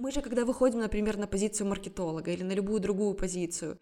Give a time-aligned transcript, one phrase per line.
[0.00, 3.78] Мы же, когда выходим, например, на позицию маркетолога или на любую другую позицию,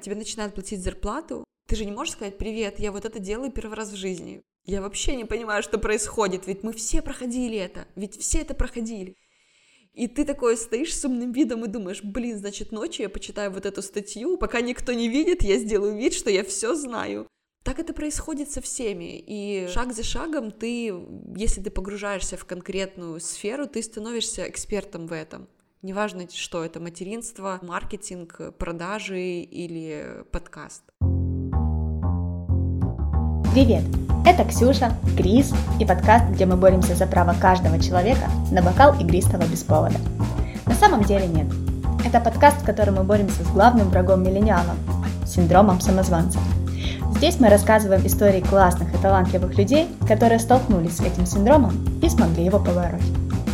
[0.00, 3.74] тебе начинают платить зарплату, ты же не можешь сказать «Привет, я вот это делаю первый
[3.74, 4.42] раз в жизни».
[4.64, 9.16] Я вообще не понимаю, что происходит, ведь мы все проходили это, ведь все это проходили.
[9.92, 13.66] И ты такой стоишь с умным видом и думаешь, блин, значит, ночью я почитаю вот
[13.66, 17.26] эту статью, пока никто не видит, я сделаю вид, что я все знаю.
[17.62, 20.94] Так это происходит со всеми, и шаг за шагом ты,
[21.36, 25.46] если ты погружаешься в конкретную сферу, ты становишься экспертом в этом.
[25.82, 30.84] Неважно, что это, материнство, маркетинг, продажи или подкаст.
[33.52, 33.84] Привет!
[34.24, 39.46] Это Ксюша, Крис и подкаст, где мы боремся за право каждого человека на бокал игристого
[39.46, 39.98] без повода.
[40.64, 41.48] На самом деле нет.
[42.06, 44.76] Это подкаст, в котором мы боремся с главным врагом миллениалов–
[45.26, 46.38] синдромом самозванца.
[47.16, 52.44] Здесь мы рассказываем истории классных и талантливых людей, которые столкнулись с этим синдромом и смогли
[52.44, 53.02] его побороть.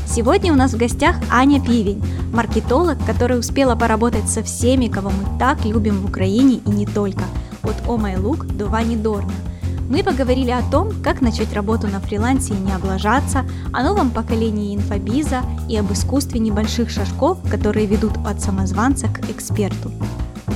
[0.06, 2.02] Сегодня у нас в гостях Аня Пивень,
[2.32, 7.24] маркетолог, которая успела поработать со всеми, кого мы так любим в Украине и не только,
[7.62, 9.32] от Oh My Look до Вани Дорна–
[9.88, 14.74] мы поговорили о том, как начать работу на фрилансе и не облажаться, о новом поколении
[14.74, 19.92] инфобиза и об искусстве небольших шажков, которые ведут от самозванца к эксперту.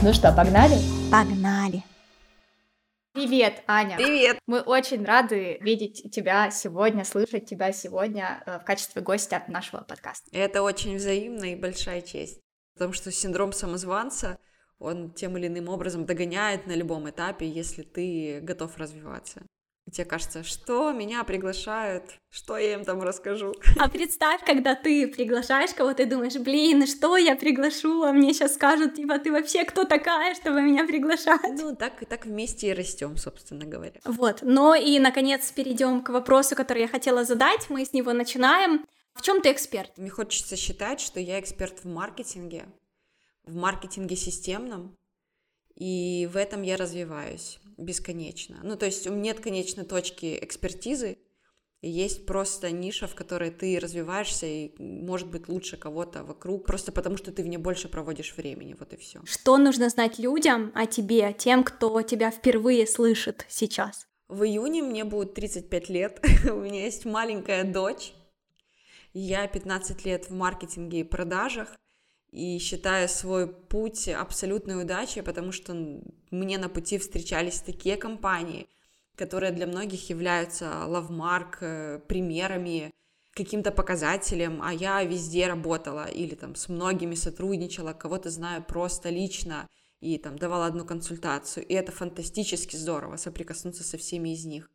[0.02, 0.78] Ну что, погнали?
[1.11, 1.84] Погнали!
[3.12, 3.97] Привет, Аня!
[3.97, 4.39] Привет!
[4.47, 10.30] Мы очень рады видеть тебя сегодня, слышать тебя сегодня э, в качестве гостя нашего подкаста.
[10.33, 12.41] Это очень взаимно и большая честь,
[12.75, 14.39] потому что синдром самозванца—
[14.80, 19.42] он тем или иным образом догоняет на любом этапе, если ты готов развиваться.
[19.86, 23.55] И тебе кажется, что меня приглашают, что я им там расскажу.
[23.78, 28.55] А представь, когда ты приглашаешь кого-то, ты думаешь, блин, что я приглашу, а мне сейчас
[28.55, 31.41] скажут, типа, ты вообще кто такая, чтобы меня приглашать?
[31.58, 34.01] Ну, так, так вместе и растем, собственно говоря.
[34.05, 38.84] Вот, но и, наконец, перейдем к вопросу, который я хотела задать, мы с него начинаем.
[39.14, 39.98] В чем ты эксперт?
[39.98, 42.67] Мне хочется считать, что я эксперт в маркетинге,
[43.45, 44.97] в маркетинге системном,
[45.81, 48.61] и в этом я развиваюсь бесконечно.
[48.62, 51.17] Ну, то есть у меня нет конечной точки экспертизы,
[51.80, 57.17] есть просто ниша, в которой ты развиваешься и, может быть, лучше кого-то вокруг, просто потому
[57.17, 59.23] что ты в ней больше проводишь времени, вот и все.
[59.24, 64.07] Что нужно знать людям о тебе, тем, кто тебя впервые слышит сейчас?
[64.29, 66.20] В июне мне будет 35 лет,
[66.51, 68.13] у меня есть маленькая дочь,
[69.14, 71.74] я 15 лет в маркетинге и продажах,
[72.33, 75.74] и считаю свой путь абсолютной удачей, потому что
[76.30, 78.68] мне на пути встречались такие компании,
[79.17, 82.92] которые для многих являются лавмарк, э, примерами,
[83.33, 89.69] каким-то показателем, а я везде работала или там с многими сотрудничала, кого-то знаю просто лично
[90.01, 94.70] и там давала одну консультацию, и это фантастически здорово соприкоснуться со всеми из них.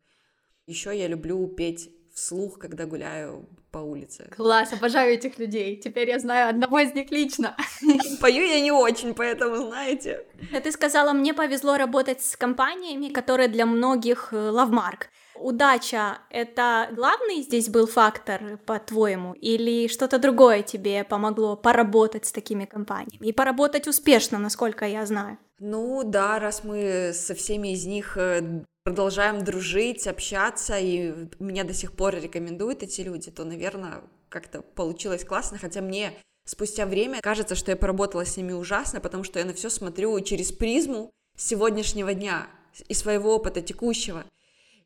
[0.67, 4.29] Еще я люблю петь вслух, когда гуляю по улице.
[4.37, 5.75] Класс, обожаю этих людей.
[5.75, 7.57] Теперь я знаю одного из них лично.
[8.21, 10.25] Пою я не очень, поэтому знаете.
[10.63, 15.09] Ты сказала, мне повезло работать с компаниями, которые для многих э, лавмарк.
[15.35, 22.63] Удача— это главный здесь был фактор, по-твоему, или что-то другое тебе помогло поработать с такими
[22.63, 23.27] компаниями?
[23.27, 25.37] И поработать успешно, насколько я знаю.
[25.59, 31.73] Ну да, раз мы со всеми из них э, продолжаем дружить, общаться, и меня до
[31.73, 36.13] сих пор рекомендуют эти люди, то, наверное, как-то получилось классно, хотя мне
[36.45, 40.19] спустя время кажется, что я поработала с ними ужасно, потому что я на все смотрю
[40.21, 42.47] через призму сегодняшнего дня
[42.87, 44.23] и своего опыта текущего.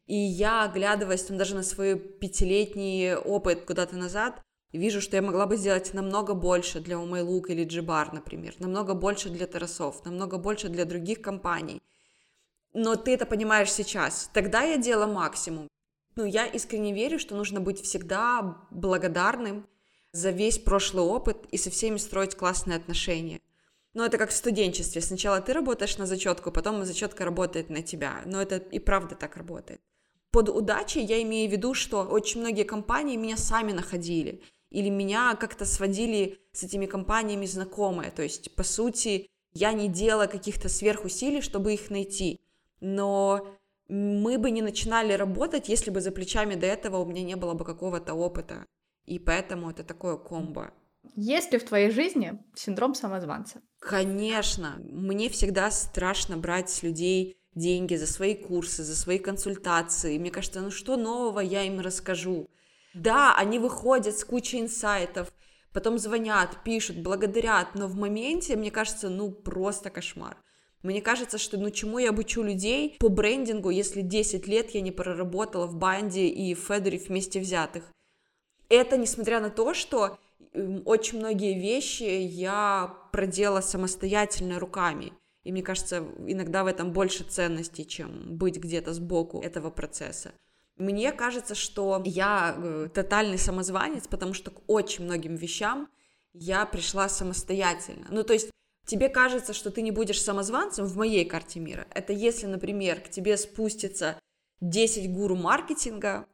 [0.08, 5.46] И я, оглядываясь там даже на свой пятилетний опыт куда-то назад, вижу, что я могла
[5.46, 10.70] бы сделать намного больше для Умайлук или Джибар, например, намного больше для Тарасов, намного больше
[10.70, 11.82] для других компаний
[12.74, 14.30] но ты это понимаешь сейчас.
[14.34, 15.68] Тогда я делала максимум.
[16.16, 19.68] Ну, я искренне верю, что нужно быть всегда благодарным
[20.12, 23.42] за весь прошлый опыт и со всеми строить классные отношения.
[23.94, 25.02] Но это как в студенчестве.
[25.02, 28.22] Сначала ты работаешь на зачетку, потом зачетка работает на тебя.
[28.26, 29.82] Но это и правда так работает.
[30.32, 34.44] Под удачей я имею в виду, что очень многие компании меня сами находили.
[34.70, 38.12] Или меня как-то сводили с этими компаниями знакомые.
[38.12, 42.40] То есть, по сути, я не делала каких-то сверхусилий, чтобы их найти
[42.82, 43.48] но
[43.88, 47.54] мы бы не начинали работать, если бы за плечами до этого у меня не было
[47.54, 48.66] бы какого-то опыта.
[49.06, 50.72] И поэтому это такое комбо.
[51.16, 53.62] Есть ли в твоей жизни синдром самозванца?
[53.80, 54.76] Конечно.
[54.80, 60.18] Мне всегда страшно брать с людей деньги за свои курсы, за свои консультации.
[60.18, 62.50] Мне кажется, ну что нового я им расскажу?
[62.94, 65.32] Да, они выходят с кучей инсайтов,
[65.74, 70.38] потом звонят, пишут, благодарят, но в моменте, мне кажется, ну просто кошмар.
[70.82, 74.92] Мне кажется, что ну чему я обучу людей по брендингу, если 10 лет я не
[74.92, 77.84] проработала в банде и Федоре вместе взятых.
[78.70, 80.18] Это несмотря на то, что
[80.86, 85.14] очень многие вещи я проделала самостоятельно руками.
[85.44, 90.32] И мне кажется, иногда в этом больше ценности, чем быть где-то сбоку этого процесса.
[90.78, 95.90] Мне кажется, что я э, тотальный самозванец, потому что к очень многим вещам
[96.34, 98.08] я пришла самостоятельно.
[98.12, 98.50] Ну, то есть
[98.90, 101.88] тебе кажется, что ты не будешь самозванцем в моей карте мира.
[101.94, 104.20] Это если, например, к тебе спустится
[104.62, 106.26] 10 гуру маркетинга,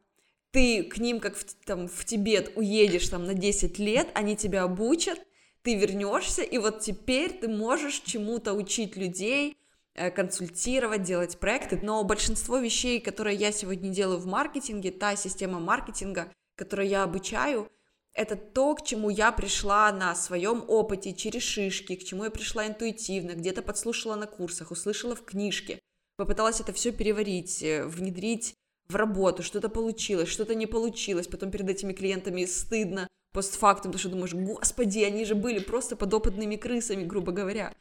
[0.51, 4.63] ты к ним, как в, там, в Тибет, уедешь там на 10 лет, они тебя
[4.63, 5.19] обучат,
[5.63, 9.57] ты вернешься, и вот теперь ты можешь чему-то учить людей,
[9.95, 15.59] э, консультировать, делать проекты, но большинство вещей, которые я сегодня делаю в маркетинге, та система
[15.59, 17.69] маркетинга, которую я обучаю,
[18.15, 22.65] это то, к чему я пришла на своем опыте, через шишки, к чему я пришла
[22.65, 25.79] интуитивно, где-то подслушала на курсах, услышала в книжке,
[26.15, 28.55] попыталась это все переварить, э, внедрить
[28.87, 34.09] в работу, что-то получилось, что-то не получилось, потом перед этими клиентами стыдно постфактум, потому что
[34.09, 37.73] думаешь, господи, они же были просто подопытными крысами, грубо говоря.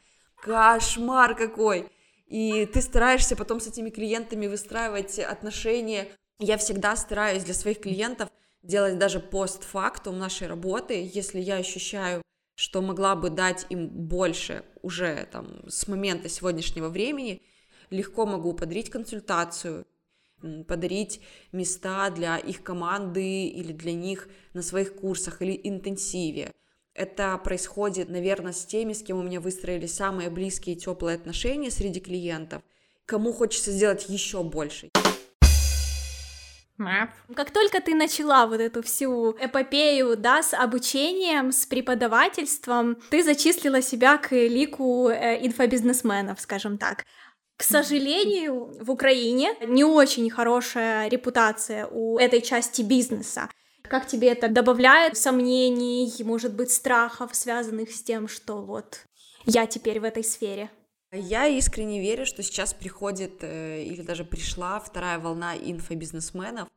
[0.42, 1.88] Кошмар какой!
[2.26, 6.08] И ты стараешься потом с этими клиентами выстраивать отношения.
[6.40, 8.28] Я всегда стараюсь для своих клиентов
[8.64, 12.22] делать даже постфактум нашей работы, если я ощущаю,
[12.56, 17.42] что могла бы дать им больше уже там с момента сегодняшнего времени,
[17.90, 19.86] легко могу подарить консультацию,
[20.66, 21.20] подарить
[21.52, 26.52] места для их команды или для них на своих курсах или интенсиве.
[26.94, 31.70] Это происходит, наверное, с теми, с кем у меня выстроили самые близкие и теплые отношения
[31.70, 32.62] среди клиентов,
[33.04, 34.93] кому хочется сделать еще больше.
[37.34, 43.80] Как только ты начала вот эту всю эпопею, да, с обучением, с преподавательством, ты зачислила
[43.80, 47.04] себя к лику э, инфобизнесменов, скажем так.
[47.56, 53.48] К сожалению, в Украине не очень хорошая репутация у этой части бизнеса.
[53.88, 59.06] Как тебе это добавляет сомнений, может быть, страхов, связанных с тем, что вот
[59.46, 60.70] я теперь в этой сфере?
[61.16, 66.68] Я искренне верю, что сейчас приходит э, или даже пришла вторая волна инфобизнесменов,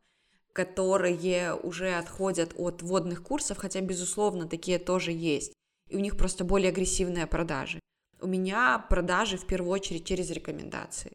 [0.52, 5.52] которые уже отходят от водных курсов, хотя, безусловно, такие тоже есть.
[5.88, 7.80] И у них просто более агрессивные продажи.
[8.20, 11.12] У меня продажи в первую очередь через рекомендации.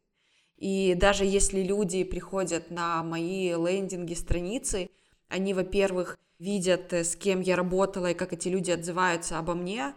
[0.58, 4.90] И даже если люди приходят на мои лендинги, страницы,
[5.30, 9.94] они, во-первых, видят, э, с кем я работала и как эти люди отзываются обо мне,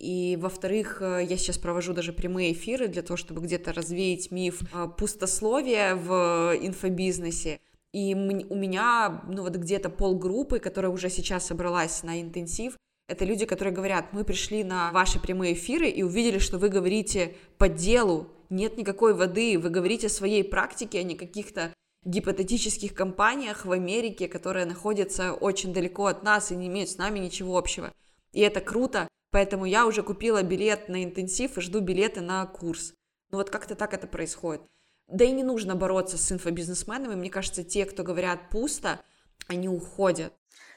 [0.00, 4.62] и, во-вторых, э, я сейчас провожу даже прямые эфиры для того, чтобы где-то развеять миф
[4.72, 7.60] э, пустословия в инфобизнесе.
[7.92, 13.44] И у меня, ну вот где-то полгруппы, которая уже сейчас собралась на интенсив, это люди,
[13.44, 18.28] которые говорят, мы пришли на ваши прямые эфиры и увидели, что вы говорите по делу,
[18.48, 21.74] нет никакой воды, вы говорите о своей практике, а не каких-то
[22.06, 27.18] гипотетических компаниях в Америке, которые находятся очень далеко от нас и не имеют с нами
[27.18, 27.92] ничего общего.
[28.32, 32.94] И это круто, поэтому я уже купила билет на интенсив и жду билеты на курс.
[33.30, 34.62] Ну вот как-то так это происходит.
[35.06, 39.00] Да и не нужно бороться с инфобизнесменами, мне кажется, те, кто говорят пусто,
[39.48, 40.32] они уходят.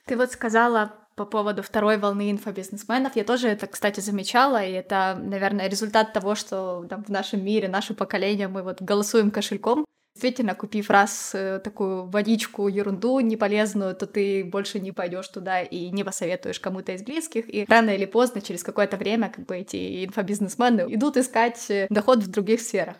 [0.06, 3.16] Ты вот сказала по поводу второй волны инфобизнесменов.
[3.16, 7.68] Я тоже это, кстати, замечала, и это, наверное, результат того, что там, в нашем мире,
[7.68, 9.86] наше поколение, мы вот голосуем кошельком.
[10.13, 15.89] Действительно, купив раз э, такую водичку, ерунду неполезную, то ты больше не пойдешь туда и
[15.89, 17.51] не посоветуешь кому-то из близких.
[17.51, 22.19] И рано или поздно, через какое-то время, как бы эти инфобизнесмены идут искать э, доход
[22.19, 22.97] в других сферах.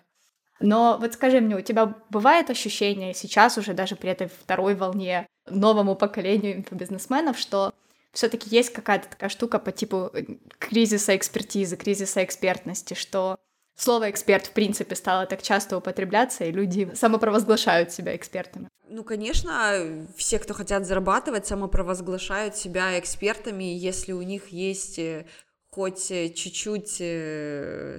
[0.60, 5.28] Но вот скажи мне, у тебя бывает ощущение сейчас уже даже при этой второй волне
[5.48, 7.74] новому поколению инфобизнесменов, что
[8.12, 10.24] все-таки есть какая-то такая штука по типу э,
[10.58, 13.38] кризиса экспертизы, кризиса экспертности, что
[13.76, 18.70] слово эксперт в принципе стало так часто употребляться, и люди самопровозглашают себя экспертами.
[18.90, 25.26] Ну, конечно, все, кто хотят зарабатывать, самопровозглашают себя экспертами, если у них есть э,
[25.72, 26.96] хоть э, чуть-чуть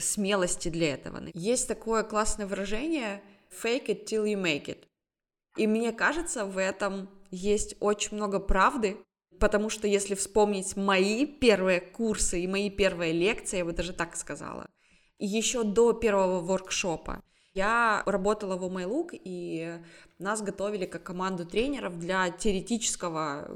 [0.02, 1.22] смелости для этого.
[1.34, 4.84] Есть такое классное выражение «fake it till you make it».
[5.56, 8.96] И мне кажется, в этом есть очень много правды,
[9.38, 14.16] потому что если вспомнить мои первые курсы и мои первые лекции, я бы даже так
[14.16, 14.68] сказала,
[15.18, 17.23] еще до первого воркшопа,
[17.54, 19.78] я работала в OMyLook, и
[20.18, 23.49] нас готовили как команду тренеров для теоретического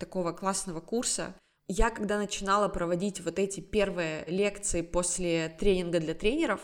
[0.00, 1.34] такого классного курса.
[1.68, 6.60] Я, когда начинала проводить вот эти первые лекции после тренинга для тренеров,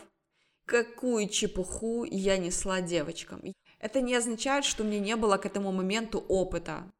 [0.66, 3.42] какую чепуху я несла девочкам.
[3.78, 6.90] Это не означает, что у меня не было к этому моменту опыта.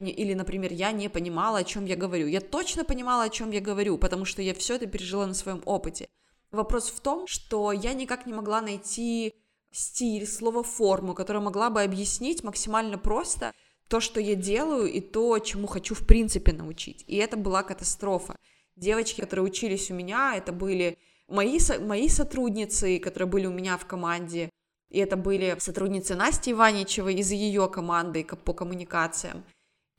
[0.00, 2.26] Или, например, я не понимала, о чем я говорю.
[2.26, 5.62] Я точно понимала, о чем я говорю, потому что я все это пережила на своем
[5.64, 6.08] опыте.
[6.54, 9.34] Вопрос в том, что я никак не могла найти
[9.72, 13.52] стиль, слово, форму, которая могла бы объяснить максимально просто
[13.88, 17.04] то, что я делаю, и то, чему хочу в принципе научить.
[17.08, 18.36] И это была катастрофа.
[18.76, 20.96] Девочки, которые учились у меня, это были
[21.26, 24.50] мои, мои сотрудницы, которые были у меня в команде,
[24.90, 29.44] и это были сотрудницы Насти Иваничевой из ее команды по коммуникациям.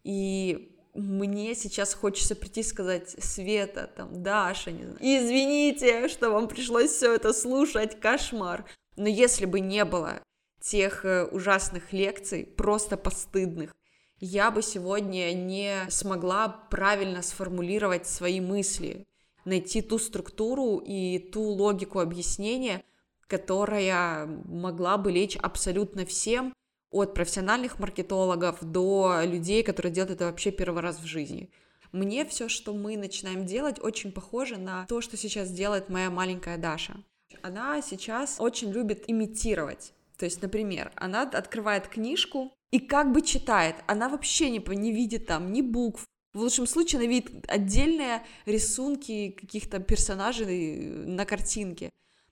[0.03, 6.47] И мне сейчас хочется прийти и сказать, Света, там, Даша, не знаю, извините, что вам
[6.47, 8.65] пришлось все это слушать, кошмар.
[8.95, 10.21] Но если бы не было
[10.61, 13.75] тех э, ужасных лекций, просто постыдных,
[14.19, 19.05] я бы сегодня не смогла правильно сформулировать свои мысли,
[19.43, 22.83] найти ту структуру и ту логику объяснения,
[23.27, 26.53] которая могла бы лечь абсолютно всем,
[26.95, 31.49] от профессиональных маркетологов до людей, которые делают это вообще первый раз в жизни.
[31.91, 36.57] Мне все, что мы начинаем делать, очень похоже на то, что сейчас делает моя маленькая
[36.57, 36.95] Даша.
[37.41, 39.93] Она сейчас очень любит имитировать.
[40.17, 43.75] То есть, например, она открывает книжку и как бы читает.
[43.87, 49.29] Она вообще не, не видит там ни букв, в лучшем случае она видит отдельные рисунки
[49.29, 51.89] каких-то персонажей на картинке.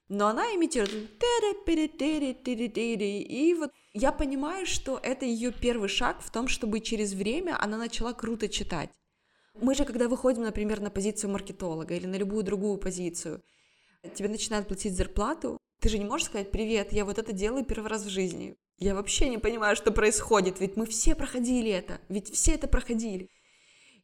[0.09, 1.09] Но она имитирует.
[3.29, 7.77] И вот я понимаю, что это ее первый шаг в том, чтобы через время она
[7.77, 8.89] начала круто читать.
[9.59, 13.41] Мы же, когда выходим, например, на позицию маркетолога или на любую другую позицию,
[14.15, 17.87] тебе начинают платить зарплату, ты же не можешь сказать «Привет, я вот это делаю первый
[17.87, 18.55] раз в жизни».
[18.79, 23.29] Я вообще не понимаю, что происходит, ведь мы все проходили это, ведь все это проходили.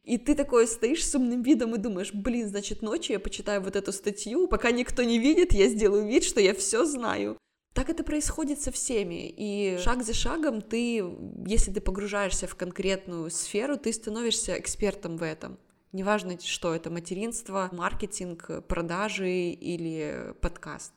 [0.04, 3.76] И ты такой стоишь с умным видом и думаешь, блин, значит, ночью я почитаю вот
[3.76, 7.36] эту статью, пока никто не видит, я сделаю вид, что я все знаю.
[7.74, 11.04] Так это происходит со всеми, и шаг за шагом ты,
[11.46, 15.56] если ты погружаешься в конкретную сферу, ты становишься экспертом в этом.
[15.92, 20.92] Неважно, что это, материнство, маркетинг, продажи или подкаст.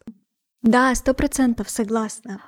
[0.62, 2.42] Да, сто процентов согласна.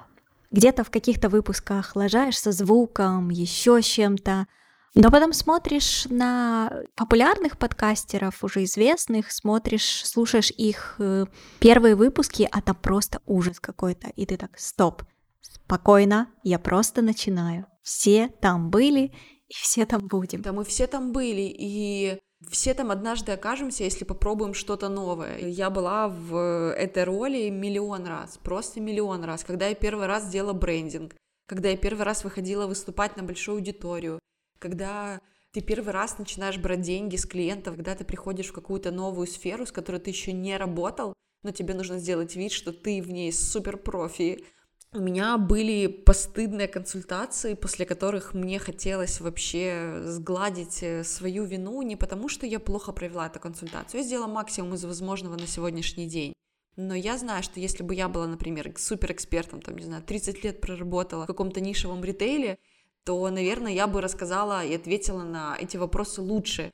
[0.52, 4.48] Где-то в каких-то выпусках лажаешь со звуком, еще чем-то,
[4.96, 11.26] но потом смотришь на популярных подкастеров, уже известных, смотришь, слушаешь их э,
[11.60, 14.08] первые выпуски, а там просто ужас какой-то.
[14.16, 15.04] И ты так, стоп,
[15.42, 17.66] спокойно, я просто начинаю.
[17.84, 19.12] Все там были,
[19.50, 20.42] и все там будем.
[20.42, 22.18] Да, мы все там были, и
[22.50, 25.40] все там однажды окажемся, если попробуем что-то новое.
[25.40, 30.54] Я была в этой роли миллион раз, просто миллион раз, когда я первый раз делала
[30.54, 31.16] брендинг,
[31.48, 34.20] когда я первый раз выходила выступать на большую аудиторию,
[34.60, 35.22] когда
[35.52, 39.66] ты первый раз начинаешь брать деньги с клиентов, когда ты приходишь в какую-то новую сферу,
[39.66, 43.32] с которой ты еще не работал, но тебе нужно сделать вид, что ты в ней
[43.32, 44.44] супер профи.
[44.92, 51.96] У меня были постыдные консультации, после которых мне хотелось вообще сгладить э, свою вину не
[51.96, 56.34] потому, что я плохо провела эту консультацию, я сделала максимум из возможного на сегодняшний день.
[56.78, 60.62] Но я знаю, что если бы я была, например, суперэкспертом, там, не знаю, 30 лет
[60.62, 62.58] проработала в каком-то нишевом ритейле,
[63.06, 66.72] то, наверное, я бы рассказала и ответила на эти вопросы лучше.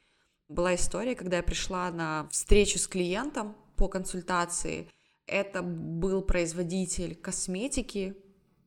[0.48, 4.90] Была история, когда я пришла на встречу с клиентом по консультации.
[5.28, 8.16] Это был производитель косметики.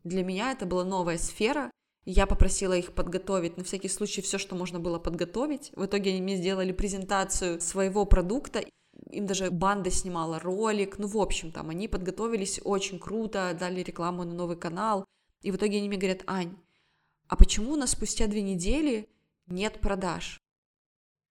[0.05, 1.71] Для меня это была новая сфера.
[2.05, 5.73] Я попросила их подготовить на всякий случай все, что можно было подготовить.
[5.75, 8.63] В итоге они мне сделали презентацию своего продукта.
[9.11, 10.99] Им даже банда снимала ролик.
[10.99, 15.07] Ну, в общем, там они подготовились очень круто, дали рекламу на новый канал.
[15.41, 16.57] И в итоге они мне говорят, Ань,
[17.29, 19.09] а почему у нас спустя две недели
[19.47, 20.41] нет продаж?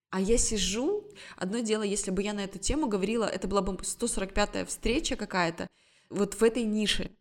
[0.09, 3.73] А я сижу, одно дело, если бы я на эту тему говорила, это была бы
[3.73, 5.67] 145-я встреча какая-то,
[6.09, 7.11] вот в этой нише.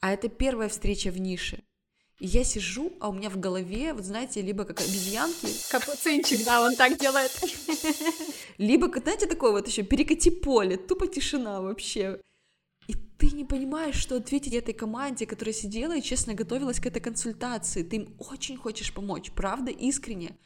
[0.00, 1.62] А это первая встреча в нише.
[2.18, 5.46] И я сижу, а у меня в голове, вот знаете, либо как обезьянки.
[5.70, 7.30] Капуцинчик, да, он так делает.
[8.58, 12.20] Либо, знаете, такое вот еще перекати поле, тупо тишина вообще
[13.22, 17.84] ты не понимаешь, что ответить этой команде, которая сидела и честно готовилась к этой консультации.
[17.84, 20.36] Ты им очень хочешь помочь, правда, искренне.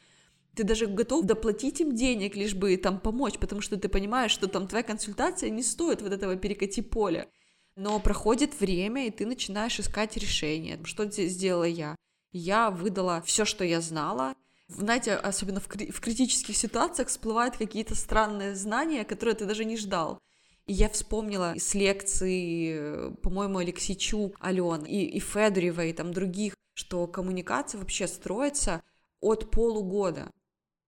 [0.53, 4.47] Ты даже готов доплатить им денег, лишь бы там помочь, потому что ты понимаешь, что
[4.47, 7.27] там твоя консультация не стоит вот этого перекати поля.
[7.75, 10.79] Но проходит время, и ты начинаешь искать решение.
[10.83, 11.95] Что сделала я?
[12.31, 14.35] Я выдала все, что я знала.
[14.67, 19.77] Знаете, особенно в, кри- в критических ситуациях всплывают какие-то странные знания, которые ты даже не
[19.77, 20.19] ждал.
[20.67, 27.07] И я вспомнила с лекции, по-моему, Алексейчук, Ален, и, и Федорева, и там других, что
[27.07, 28.83] коммуникация вообще строится
[29.21, 30.29] от полугода.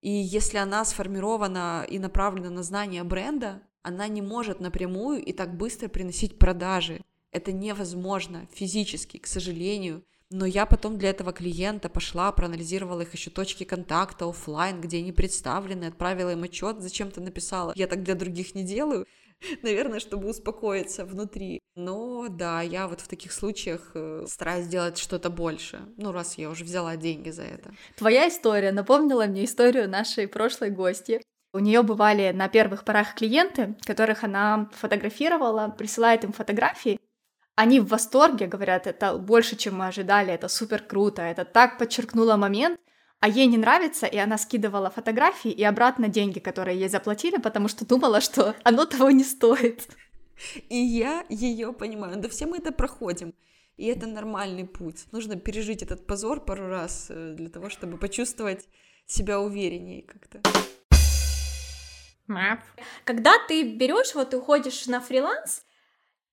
[0.01, 5.55] И если она сформирована и направлена на знание бренда, она не может напрямую и так
[5.55, 7.01] быстро приносить продажи.
[7.31, 10.03] Это невозможно физически, к сожалению.
[10.31, 15.11] Но я потом для этого клиента пошла, проанализировала их еще точки контакта офлайн, где они
[15.11, 17.73] представлены, отправила им отчет, зачем ты написала.
[17.75, 19.07] Я так для других не делаю.
[19.63, 21.59] Наверное, чтобы успокоиться внутри.
[21.75, 25.79] Но да, я вот в таких случаях э, стараюсь сделать что-то больше.
[25.97, 27.71] Ну, раз я уже взяла деньги за это.
[27.95, 31.21] Твоя история напомнила мне историю нашей прошлой гости.
[31.53, 36.99] У нее бывали на первых порах клиенты, которых она фотографировала, присылает им фотографии.
[37.55, 42.37] Они в восторге, говорят, это больше, чем мы ожидали, это супер круто, это так подчеркнуло
[42.37, 42.79] момент,
[43.19, 47.67] а ей не нравится, и она скидывала фотографии и обратно деньги, которые ей заплатили, потому
[47.67, 49.87] что думала, что оно того не стоит.
[50.69, 52.17] И я ее понимаю.
[52.17, 53.33] Да все мы это проходим.
[53.75, 55.05] И это нормальный путь.
[55.11, 58.67] Нужно пережить этот позор пару раз э, для того, чтобы почувствовать
[59.05, 60.41] себя увереннее как-то.
[63.05, 65.63] Когда ты берешь, вот уходишь на фриланс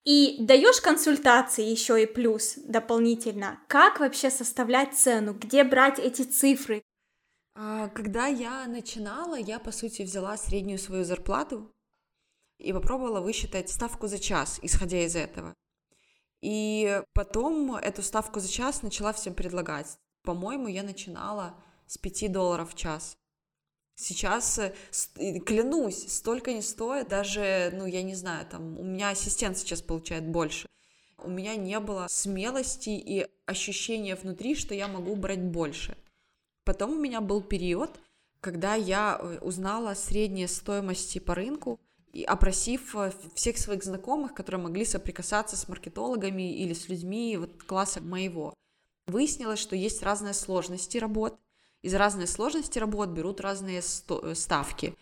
[0.06, 6.84] и даешь консультации еще и плюс дополнительно, как вообще составлять цену, где брать эти цифры?
[7.56, 11.74] А, когда я начинала, я по сути взяла среднюю свою зарплату
[12.58, 15.54] и попробовала высчитать ставку за час, исходя из этого.
[16.40, 19.98] И потом эту ставку за час начала всем предлагать.
[20.22, 21.56] По-моему, я начинала
[21.88, 23.16] с 5 долларов в час.
[23.98, 24.74] Сейчас, э,
[25.40, 30.28] клянусь, столько не стоит, даже, ну, я не знаю, там, у меня ассистент сейчас получает
[30.28, 30.68] больше.
[31.18, 35.96] У меня не было смелости и ощущения внутри, что я могу брать больше.
[36.64, 37.98] Потом у меня был период,
[38.40, 41.80] когда я э, узнала средние стоимости по рынку,
[42.12, 47.62] и опросив э, всех своих знакомых, которые могли соприкасаться с маркетологами или с людьми вот
[47.62, 48.52] класса моего.
[49.06, 51.38] Выяснилось, что есть разные сложности работ,
[51.86, 54.96] из разной сложности работ берут разные э, ставки.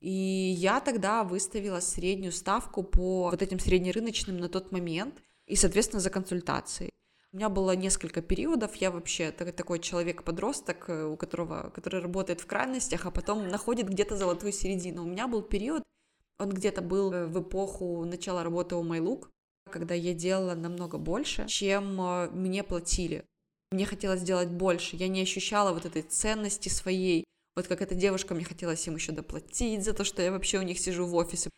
[0.00, 5.14] И я тогда выставила среднюю ставку по вот этим среднерыночным на тот момент
[5.46, 6.90] и, соответственно, за консультации.
[7.32, 12.46] У меня было несколько периодов, я вообще такой человек-подросток, э, у которого, который работает в
[12.46, 15.04] крайностях, а потом находит где-то золотую середину.
[15.04, 15.82] У меня был период,
[16.38, 19.28] он где-то был э, в эпоху начала работы у MyLook,
[19.70, 21.96] когда я делала намного больше, чем
[22.32, 23.24] мне платили.
[23.76, 27.26] Мне хотелось сделать больше, я не ощущала вот этой ценности своей.
[27.54, 30.62] Вот как эта девушка, мне хотелось им еще доплатить за то, что я вообще у
[30.62, 31.50] них сижу в офисе.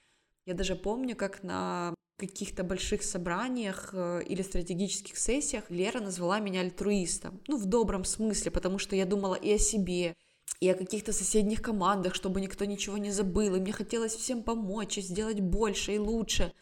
[0.44, 6.62] Я даже помню, как на каких-то больших собраниях э, или стратегических сессиях Лера назвала меня
[6.62, 7.40] альтруистом.
[7.46, 10.16] Ну, в добром смысле, потому что я думала и о себе,
[10.58, 14.98] и о каких-то соседних командах, чтобы никто ничего не забыл, и мне хотелось всем помочь,
[14.98, 16.52] и сделать больше и лучше.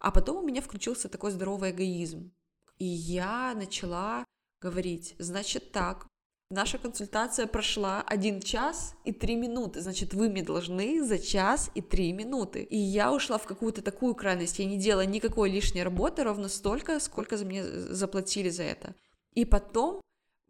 [0.00, 2.30] А потом у меня включился такой здоровый эгоизм.
[2.78, 4.26] И я начала
[4.60, 6.06] говорить, значит так,
[6.50, 11.80] наша консультация прошла один час и три минуты, значит, вы мне должны за час и
[11.80, 12.62] три минуты.
[12.62, 17.00] И я ушла в какую-то такую крайность, я не делала никакой лишней работы, ровно столько,
[17.00, 18.94] сколько за мне заплатили за это.
[19.34, 20.00] И потом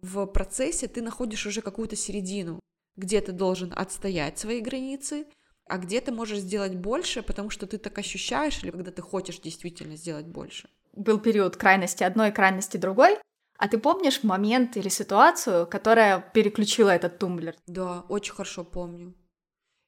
[0.01, 2.61] в процессе ты находишь уже какую-то середину,
[2.97, 5.27] где ты должен отстоять свои границы,
[5.67, 9.39] а где ты можешь сделать больше, потому что ты так ощущаешь, или когда ты хочешь
[9.39, 10.69] действительно сделать больше.
[10.95, 13.19] Был период крайности одной, крайности другой,
[13.59, 17.57] а ты помнишь момент или ситуацию, которая переключила этот тумблер?
[17.67, 19.15] Да, очень хорошо помню.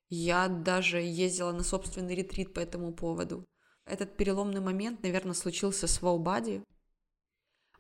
[0.09, 3.45] Я даже ездила на собственный ретрит по этому поводу.
[3.87, 6.65] Этот переломный момент, наверное, случился с Ваубади,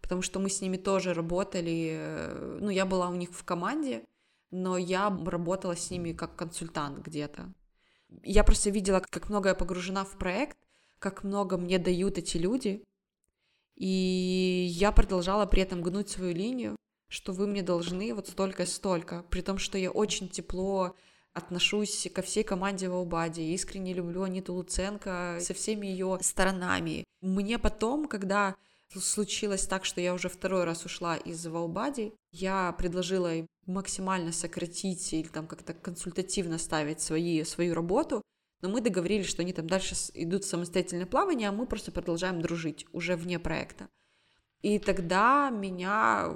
[0.01, 1.91] потому что мы с ними тоже работали.
[1.93, 4.05] Э, ну, я была у них в команде,
[4.53, 7.53] но я работала с ними как консультант где-то.
[8.23, 10.57] Я просто видела, как много я погружена в проект,
[11.01, 12.85] как много мне дают эти люди,
[13.81, 16.77] и я продолжала при этом гнуть свою линию,
[17.09, 20.95] что вы мне должны вот столько и столько, при том, что я очень тепло
[21.33, 27.05] отношусь ко всей команде Ваубади, искренне люблю Аниту Луценко со всеми ее сторонами.
[27.23, 28.55] Мне потом, когда
[28.95, 35.11] случилось так, что я уже второй раз ушла из Ваубади, я предложила им максимально сократить
[35.15, 38.21] или там как-то консультативно ставить свои, свою работу,
[38.63, 42.43] но мы договорились, что они там дальше идут в самостоятельное плавание, а мы просто продолжаем
[42.43, 43.89] дружить уже вне проекта.
[44.63, 46.35] И тогда меня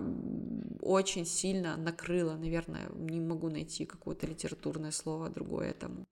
[0.81, 6.07] очень сильно накрыло, наверное, не могу найти какое-то литературное слово другое этому.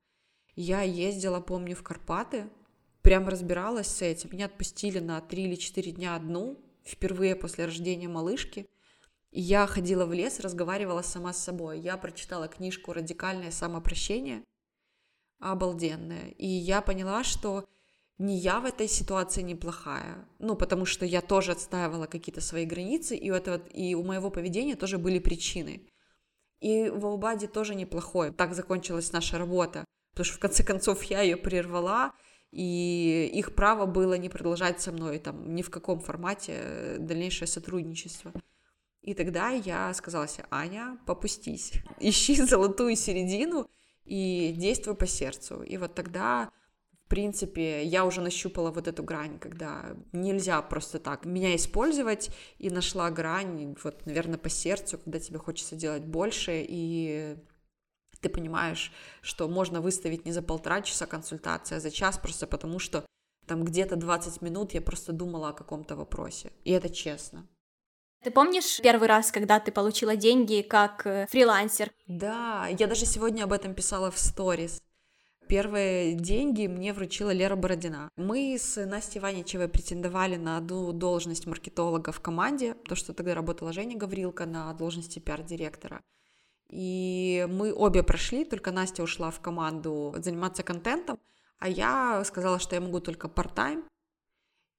[0.55, 2.51] Я ездила, помню, в Карпаты,
[3.01, 4.31] прям разбиралась с этим.
[4.33, 8.69] Меня отпустили на 3 или 4 дня одну, впервые после рождения малышки.
[9.31, 11.81] Я ходила в лес, разговаривала сама с собой.
[11.81, 14.45] Я прочитала книжку «Радикальное самопрощение»,
[15.43, 16.31] обалденная.
[16.39, 17.65] И я поняла, что
[18.19, 20.27] не я в этой ситуации неплохая.
[20.39, 24.31] Ну, потому что я тоже отстаивала какие-то свои границы, и у, этого, и у моего
[24.31, 25.83] поведения тоже были причины.
[26.61, 28.33] И в Аубаде тоже неплохой.
[28.33, 29.85] Так закончилась наша работа.
[30.13, 32.13] Потому что в конце концов я ее прервала,
[32.53, 38.33] и их право было не продолжать со мной там ни в каком формате дальнейшее сотрудничество.
[39.01, 43.69] И тогда я сказала себе, Аня, попустись, ищи золотую середину
[44.05, 45.63] и действуй по сердцу.
[45.63, 46.51] И вот тогда
[47.05, 52.71] в принципе, я уже нащупала вот эту грань, когда нельзя просто так меня использовать, и
[52.71, 57.37] нашла грань, вот, наверное, по сердцу, когда тебе хочется делать больше, и
[58.23, 62.79] ты понимаешь, что можно выставить не за полтора часа консультация, а за час, просто потому
[62.79, 63.05] что
[63.47, 66.53] там где-то 20 минут я просто думала о каком-то вопросе.
[66.65, 67.47] И это честно.
[68.23, 71.91] Ты помнишь первый раз, когда ты получила деньги как э, фрилансер?
[72.07, 74.81] Да, я даже сегодня об этом писала в сторис.
[75.49, 78.09] Первые деньги мне вручила Лера Бородина.
[78.17, 83.73] Мы с Настей Ваничевой претендовали на одну должность маркетолога в команде, то, что тогда работала
[83.73, 86.01] Женя Гаврилка на должности пиар-директора.
[86.71, 91.19] И мы обе прошли, только Настя ушла в команду заниматься контентом,
[91.59, 93.85] а я сказала, что я могу только part-time,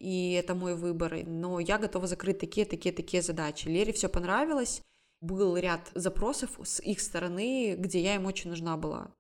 [0.04, 3.70] и это мой выбор, но я готова закрыть такие, такие, такие задачи.
[3.70, 4.82] Лере все понравилось,
[5.22, 9.12] был ряд запросов с их стороны, где я им очень нужна была.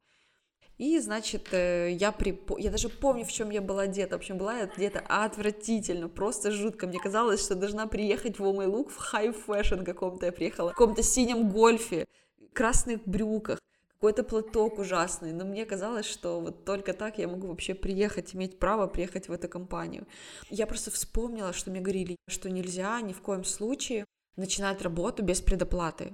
[0.77, 2.37] И, значит, э, я, при...
[2.57, 4.15] я даже помню, в чем я была одета.
[4.15, 6.87] В общем, была я одета отвратительно, просто жутко.
[6.87, 10.25] Мне казалось, что должна приехать в мой look в high fashion каком-то.
[10.25, 12.05] Я приехала в каком-то синем гольфе,
[12.51, 13.59] красных брюках,
[14.03, 15.31] какой-то платок ужасный.
[15.31, 19.31] Но мне казалось, что вот только так я могу вообще приехать, иметь право приехать в
[19.31, 20.05] эту компанию.
[20.49, 24.03] Я просто вспомнила, что мне говорили, что нельзя ни в коем случае
[24.35, 26.11] начинать работу без предоплаты.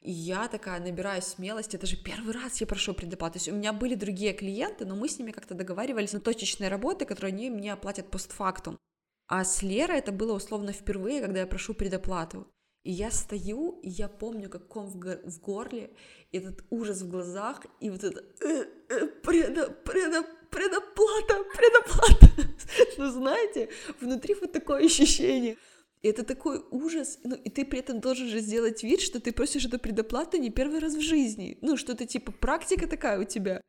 [0.00, 3.32] И я такая набираю смелости, это же первый раз я прошу предоплату.
[3.32, 6.70] То есть у меня были другие клиенты, но мы с ними как-то договаривались на точечные
[6.70, 8.78] работы, которые они мне оплатят постфактум.
[9.26, 12.46] А с Лерой это было условно впервые, когда я прошу предоплату.
[12.88, 15.90] И я стою, и я помню, как ком в, го- в горле,
[16.32, 22.26] этот ужас в глазах, и вот это э, э, предо, предо, предоплата, предоплата.
[22.98, 23.68] Ну, знаете,
[24.00, 25.56] внутри вот такое ощущение–
[26.02, 29.32] и это такой ужас, ну, и ты при этом должен же сделать вид, что ты
[29.32, 33.24] просишь эту предоплату не первый раз в жизни, ну, что это типа практика такая у
[33.24, 33.60] тебя,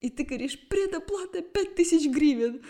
[0.00, 2.62] и ты говоришь, предоплата 5000 гривен,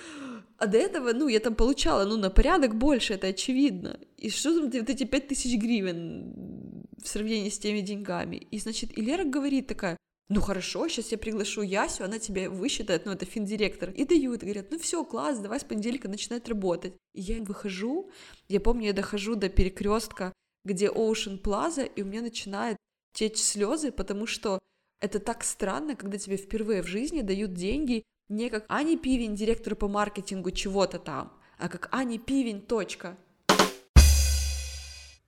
[0.60, 4.54] а до этого, ну, я там получала, ну, на порядок больше, это очевидно, и что
[4.54, 9.66] там вот эти 5000 гривен в сравнении с теми деньгами, и, значит, и Лера говорит
[9.66, 9.96] такая,
[10.28, 14.70] ну хорошо, сейчас я приглашу Ясю, она тебе высчитает, ну это финдиректор, и дают, говорят,
[14.70, 16.92] ну все, класс, давай с понедельника начинать работать.
[17.14, 18.10] И я выхожу,
[18.48, 20.32] я помню, я дохожу до перекрестка,
[20.64, 22.76] где Ocean Plaza, и у меня начинает
[23.14, 24.58] течь слезы, потому что
[25.00, 29.74] это так странно, когда тебе впервые в жизни дают деньги не как Ани Пивень, директор
[29.74, 33.18] по маркетингу чего-то там, а как Ани Пивень, точка.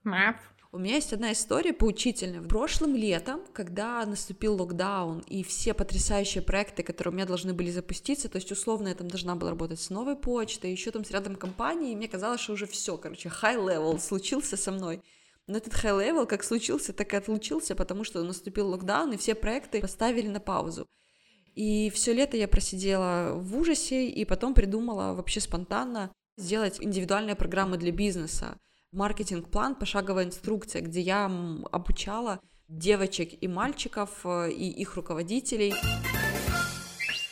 [0.05, 0.37] Мап.
[0.71, 2.41] У меня есть одна история поучительная.
[2.41, 7.71] В прошлым летом, когда наступил локдаун, и все потрясающие проекты, которые у меня должны были
[7.71, 11.11] запуститься, то есть условно я там должна была работать с новой почтой, еще там с
[11.11, 15.03] рядом компаний, и мне казалось, что уже все, короче, high level случился со мной.
[15.47, 19.35] Но этот high level как случился, так и отлучился, потому что наступил локдаун, и все
[19.35, 20.89] проекты поставили на паузу.
[21.55, 27.77] И все лето я просидела в ужасе, и потом придумала вообще спонтанно сделать индивидуальные программы
[27.77, 28.57] для бизнеса
[28.93, 31.31] маркетинг-план, пошаговая инструкция, где я
[31.71, 35.75] обучала девочек и мальчиков э, и их руководителей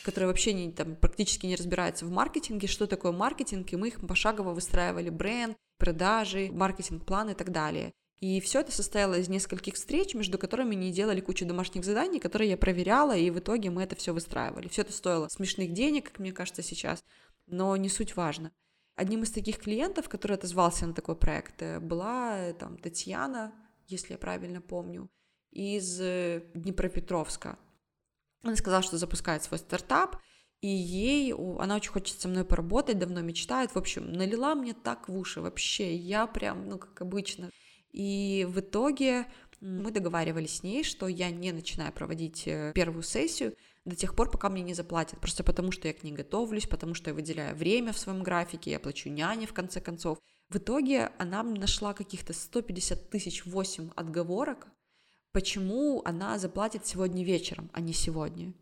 [0.03, 4.05] которые вообще не, там, практически не разбираются в маркетинге, что такое маркетинг, и мы их
[4.05, 7.93] пошагово выстраивали бренд, продажи, маркетинг-план и так далее.
[8.21, 12.51] И все это состояло из нескольких встреч, между которыми не делали кучу домашних заданий, которые
[12.51, 14.67] я проверяла, и в итоге мы это все выстраивали.
[14.67, 17.03] Все это стоило смешных денег, как мне кажется сейчас,
[17.47, 18.51] но не суть важно.
[18.95, 23.55] Одним из таких клиентов, который отозвался на такой проект, э, была э, там Татьяна,
[23.87, 25.09] если я правильно помню,
[25.49, 27.57] из э, Днепропетровска.
[28.43, 30.17] Она сказала, что запускает свой стартап,
[30.61, 33.71] и ей, она очень хочет со мной поработать, давно мечтает.
[33.71, 37.49] В общем, налила мне так в уши вообще, я прям, ну, как обычно.
[37.91, 39.25] И в итоге
[39.59, 44.49] мы договаривались с ней, что я не начинаю проводить первую сессию, до тех пор, пока
[44.49, 45.19] мне не заплатят.
[45.19, 48.71] Просто потому, что я к ней готовлюсь, потому что я выделяю время в своем графике,
[48.71, 50.19] я плачу няне, в конце концов.
[50.49, 54.67] В итоге она нашла каких-то 150 тысяч 8 отговорок,
[55.31, 58.53] почему она заплатит сегодня вечером, а не сегодня.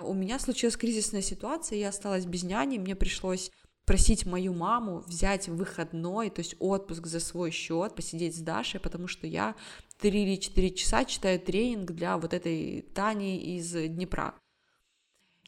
[0.00, 3.50] У меня случилась кризисная ситуация, я осталась без няни, мне пришлось
[3.86, 9.06] просить мою маму взять выходной, то есть отпуск за свой счет, посидеть с Дашей, потому
[9.06, 9.54] что я
[10.00, 14.34] 3 или 4 часа читаю тренинг для вот этой Тани из Днепра.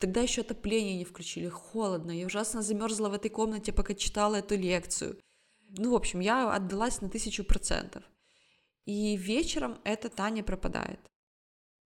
[0.01, 4.57] Тогда еще отопление не включили, холодно, я ужасно замерзла в этой комнате, пока читала эту
[4.57, 5.19] лекцию.
[5.77, 8.05] Ну, в общем, я отдалась на тысячу процентов.
[8.87, 11.01] И вечером эта Таня пропадает.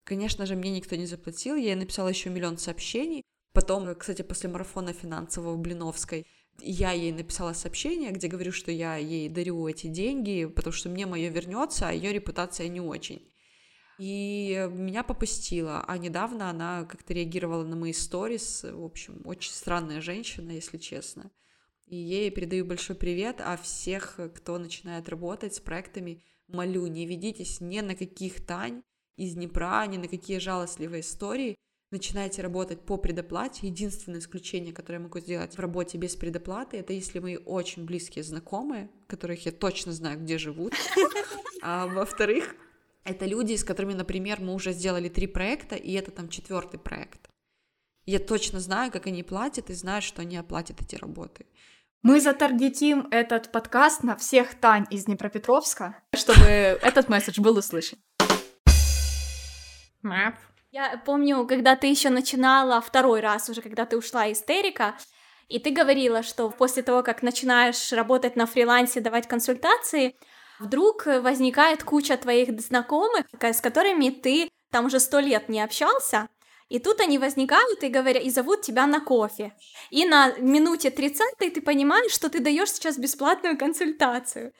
[0.05, 3.23] Конечно же, мне никто не заплатил, я ей написала еще миллион сообщений.
[3.53, 6.27] Потом, кстати, после марафона финансового в Блиновской,
[6.61, 11.07] Я ей написала сообщение, где говорю, что я ей дарю эти деньги, потому что мне
[11.07, 13.29] мое вернется, а ее репутация не очень.
[13.99, 15.85] И меня попустила.
[15.87, 18.65] А недавно она как-то реагировала на мои сторис.
[18.65, 21.31] В общем, очень странная женщина, если честно.
[21.87, 27.61] И ей передаю большой привет, а всех, кто начинает работать с проектами, молю, не ведитесь
[27.61, 28.83] ни на каких Тань
[29.17, 31.57] из Днепра, ни на какие жалостливые истории.
[31.93, 33.67] Начинайте работать по предоплате.
[33.67, 38.25] Единственное исключение, которое я могу сделать в работе без предоплаты, это если мои очень близкие
[38.25, 40.73] знакомые, которых я точно знаю, где живут.
[41.61, 42.57] А во-вторых,
[43.05, 47.29] это люди, с которыми, например, мы уже сделали три проекта, и это там четвертый проект.
[48.07, 51.45] Я точно знаю, как они платят, и знаю, что они оплатят эти работы.
[52.03, 57.99] Мы затаргетим этот подкаст на всех Тань из Днепропетровска, чтобы этот месседж был услышан.
[60.73, 64.97] Я помню, когда ты еще начинала второй раз уже, когда ты ушла из Терика,
[65.49, 70.17] и ты говорила, что после того, как начинаешь работать на фрилансе, давать консультации,
[70.59, 76.31] вдруг возникает куча твоих знакомых, с которыми ты там уже сто лет не общался,
[76.71, 79.53] и тут они возникают и говорят, и зовут тебя на кофе.
[79.91, 84.55] И на минуте 30 ты понимаешь, что ты даешь сейчас бесплатную консультацию.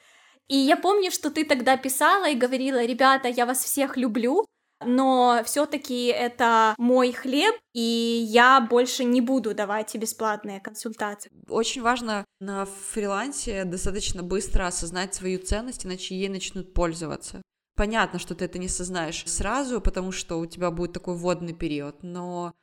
[0.47, 4.45] И я помню, что ты тогда писала и говорила, ребята, я вас всех люблю,
[4.85, 7.81] но все-таки это мой хлеб, и
[8.27, 11.31] я больше не буду давать бесплатные консультации.
[11.47, 17.41] Очень важно на фрилансе достаточно быстро осознать свою ценность, иначе ей начнут пользоваться.
[17.75, 22.03] Понятно, что ты это не сознаешь сразу, потому что у тебя будет такой водный период,
[22.03, 22.53] но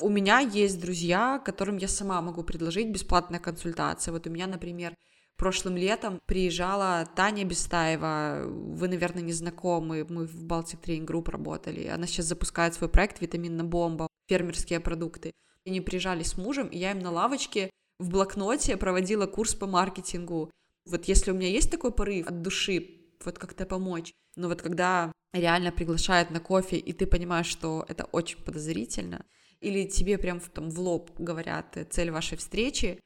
[0.00, 4.12] у меня есть друзья, которым я сама могу предложить бесплатная консультация.
[4.12, 4.94] Вот у меня, например,
[5.36, 11.86] прошлым летом приезжала Таня Бестаева, вы, наверное, не знакомы, мы в Baltic Train Group работали,
[11.86, 15.32] она сейчас запускает свой проект «Витаминная бомба», фермерские продукты.
[15.64, 20.50] Они приезжали с мужем, и я им на лавочке в блокноте проводила курс по маркетингу.
[20.84, 22.90] Вот если у меня есть такой порыв от души,
[23.24, 28.04] вот как-то помочь, но вот когда реально приглашают на кофе, и ты понимаешь, что это
[28.04, 29.24] очень подозрительно,
[29.60, 33.00] или тебе прям там в лоб говорят э, цель вашей встречи,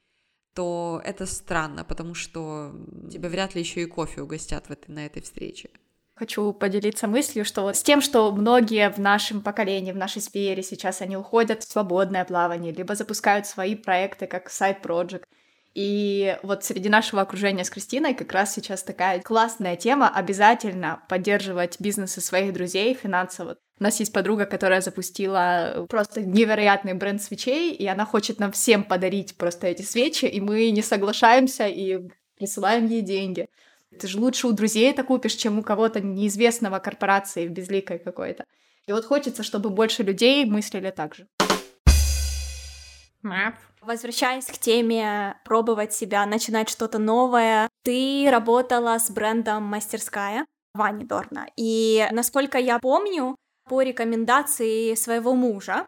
[0.53, 2.73] то это странно, потому что
[3.11, 5.69] тебя вряд ли еще и кофе угостят в этой, на этой встрече.
[6.15, 11.01] Хочу поделиться мыслью, что с тем, что многие в нашем поколении, в нашей сфере сейчас
[11.01, 15.25] они уходят в свободное плавание, либо запускают свои проекты как сайт-проект,
[15.73, 21.79] и вот среди нашего окружения с Кристиной как раз сейчас такая классная тема обязательно поддерживать
[21.79, 23.57] бизнесы своих друзей финансово.
[23.81, 28.83] У нас есть подруга, которая запустила просто невероятный бренд свечей, и она хочет нам всем
[28.83, 31.97] подарить просто эти свечи, и мы не соглашаемся и
[32.37, 33.47] присылаем ей деньги.
[33.99, 38.45] Ты же лучше у друзей это купишь, чем у кого-то неизвестного корпорации безликой какой-то.
[38.85, 41.25] И вот хочется, чтобы больше людей мыслили так же.
[43.81, 51.47] Возвращаясь к теме пробовать себя, начинать что-то новое, ты работала с брендом «Мастерская» Вани Дорна.
[51.57, 53.35] И, насколько я помню,
[53.71, 55.87] по рекомендации своего мужа,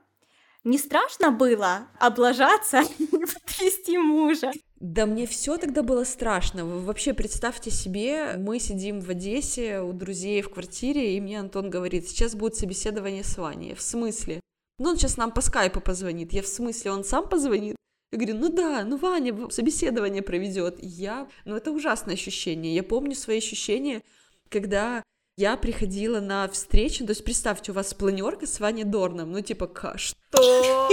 [0.63, 4.53] не страшно было облажаться и потрясти мужа?
[4.79, 6.63] Да мне все тогда было страшно.
[6.63, 11.69] Вы вообще представьте себе, мы сидим в Одессе у друзей в квартире, и мне Антон
[11.69, 13.75] говорит, сейчас будет собеседование с Ваней.
[13.75, 14.39] В смысле?
[14.79, 16.31] Ну, он сейчас нам по скайпу позвонит.
[16.31, 17.75] Я в смысле, он сам позвонит?
[18.13, 20.77] Я говорю, ну да, ну Ваня собеседование проведет.
[20.79, 22.73] Я, ну это ужасное ощущение.
[22.73, 24.03] Я помню свои ощущения,
[24.47, 25.03] когда
[25.35, 29.71] я приходила на встречу, то есть представьте, у вас планерка с Ваней Дорном, ну типа,
[29.97, 30.89] что?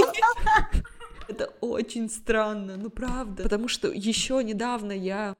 [1.29, 3.43] Это очень странно, ну правда.
[3.43, 5.37] Потому что еще недавно я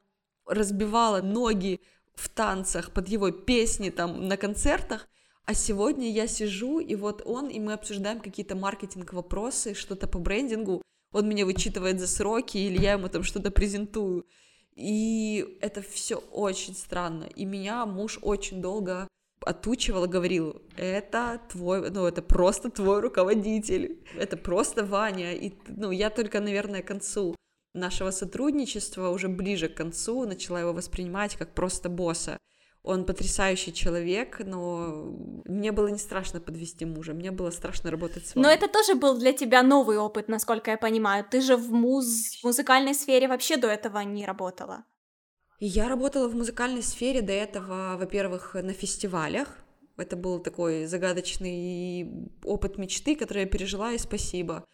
[0.47, 1.81] разбивала ноги
[2.15, 5.09] в танцах под его песни там на концертах,
[5.47, 10.83] а сегодня я сижу, и вот он, и мы обсуждаем какие-то маркетинг-вопросы, что-то по брендингу,
[11.13, 14.27] он меня вычитывает за сроки, или я ему там что-то презентую.
[14.77, 17.25] И это все очень странно.
[17.25, 19.09] И меня муж очень долго
[19.45, 25.35] отучивал говорил, это твой, ну, это просто твой руководитель, это просто Ваня.
[25.35, 27.35] И, ну, я только, наверное, к концу
[27.75, 32.39] нашего сотрудничества, уже ближе к концу, начала его воспринимать как просто босса.
[32.83, 35.13] Он потрясающий человек, но
[35.45, 38.45] мне было не страшно подвести мужа, мне было страшно работать с вами.
[38.45, 41.27] Но это тоже был для тебя новый опыт, насколько я понимаю.
[41.31, 42.43] Ты же в муз...
[42.43, 44.85] музыкальной сфере вообще до этого не работала.
[45.59, 49.59] Я работала в музыкальной сфере до этого, во-первых, на фестивалях.
[49.99, 54.65] Это был такой загадочный опыт мечты, который я пережила, и спасибо.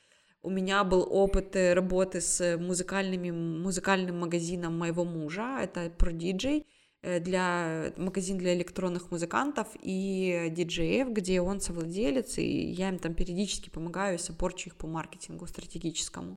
[0.42, 6.66] У меня был опыт э, работы с музыкальными, музыкальным магазином моего мужа, это Prodigy,
[7.20, 13.70] для магазин для электронных музыкантов и диджеев, где он совладелец, и я им там периодически
[13.70, 16.36] помогаю и саппорчу их по маркетингу стратегическому.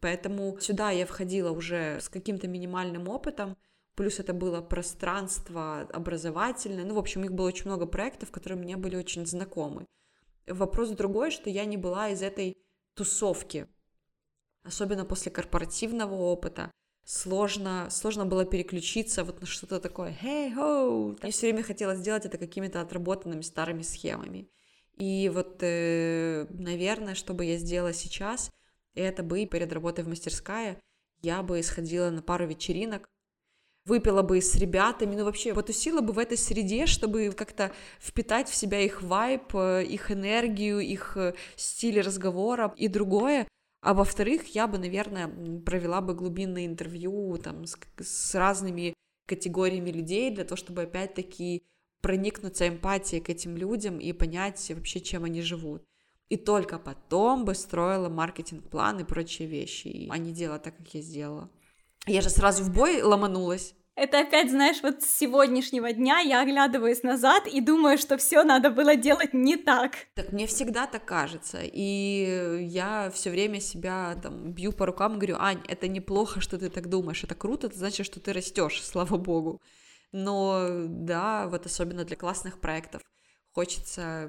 [0.00, 3.56] Поэтому сюда я входила уже с каким-то минимальным опытом,
[3.94, 8.76] плюс это было пространство образовательное, ну, в общем, их было очень много проектов, которые мне
[8.76, 9.86] были очень знакомы.
[10.46, 12.58] Вопрос другой, что я не была из этой
[12.94, 13.66] тусовки,
[14.62, 16.70] особенно после корпоративного опыта,
[17.04, 21.18] сложно, сложно было переключиться вот на что-то такое «Hey-ho!».
[21.22, 24.48] Я все время хотела сделать это какими-то отработанными старыми схемами.
[24.96, 28.50] И вот, э, наверное, что бы я сделала сейчас,
[28.94, 30.80] это бы перед работой в мастерская
[31.22, 33.08] я бы сходила на пару вечеринок,
[33.86, 38.54] выпила бы с ребятами, ну вообще потусила бы в этой среде, чтобы как-то впитать в
[38.54, 43.48] себя их вайп, э, их энергию, их э, стиль разговора и другое.
[43.84, 45.28] А во-вторых, я бы, наверное,
[45.60, 48.94] провела бы глубинное интервью там с, с разными
[49.26, 51.62] категориями людей для того, чтобы опять-таки
[52.00, 55.84] проникнуться эмпатией к этим людям и понять вообще, чем они живут.
[56.30, 61.02] И только потом бы строила маркетинг-план и прочие вещи, а не делала так, как я
[61.02, 61.50] сделала.
[62.06, 63.74] Я же сразу в бой ломанулась.
[63.96, 68.70] Это опять, знаешь, вот с сегодняшнего дня я оглядываюсь назад и думаю, что все надо
[68.70, 69.92] было делать не так.
[70.14, 71.60] Так мне всегда так кажется.
[71.62, 76.70] И я все время себя там бью по рукам говорю, Ань, это неплохо, что ты
[76.70, 79.62] так думаешь, это круто, это значит, что ты растешь, слава богу.
[80.10, 83.02] Но да, вот особенно для классных проектов
[83.52, 84.28] хочется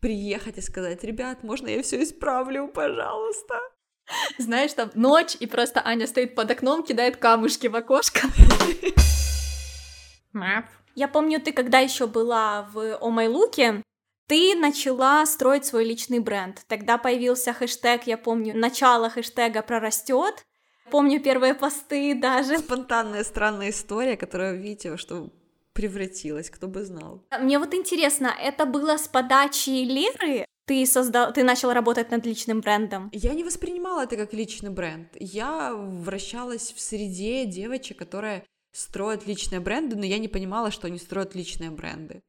[0.00, 3.58] приехать и сказать, ребят, можно я все исправлю, пожалуйста.
[4.38, 8.28] Знаешь, там ночь, и просто Аня стоит под окном, кидает камушки в окошко.
[10.94, 13.82] Я помню, ты когда еще была в Омайлуке,
[14.26, 16.62] ты начала строить свой личный бренд.
[16.68, 20.44] Тогда появился хэштег, я помню, начало хэштега прорастет.
[20.90, 22.58] Помню первые посты даже.
[22.58, 25.30] Спонтанная странная история, которая, видите, что
[25.72, 27.24] превратилась, кто бы знал.
[27.40, 30.44] Мне вот интересно, это было с подачи Леры?
[30.70, 33.10] Ты создал, ты начал работать над личным брендом?
[33.12, 35.08] Я не воспринимала это как личный бренд.
[35.18, 40.98] Я вращалась в среде девочек, которые строят личные бренды, но я не понимала, что они
[40.98, 42.22] строят личные бренды.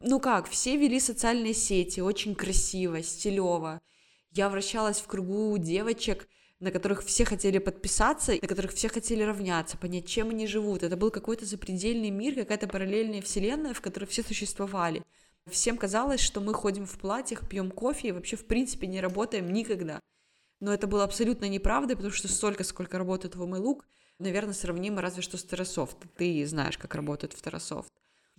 [0.00, 3.80] Ну как, все вели социальные сети, очень красиво, стилево.
[4.30, 6.28] Я вращалась в кругу девочек,
[6.60, 10.82] на которых все хотели подписаться, на которых все хотели равняться, понять, чем они живут.
[10.82, 15.02] Это был какой-то запредельный мир, какая-то параллельная вселенная, в которой все существовали.
[15.50, 19.52] Всем казалось, что мы ходим в платьях, пьем кофе и вообще в принципе не работаем
[19.52, 20.00] никогда.
[20.60, 23.82] Но это было абсолютно неправда, потому что столько, сколько работает в MLOok,
[24.18, 25.96] наверное, сравнимо разве что с Terrasoft.
[26.16, 27.88] Ты знаешь, как работает в Terrasoft.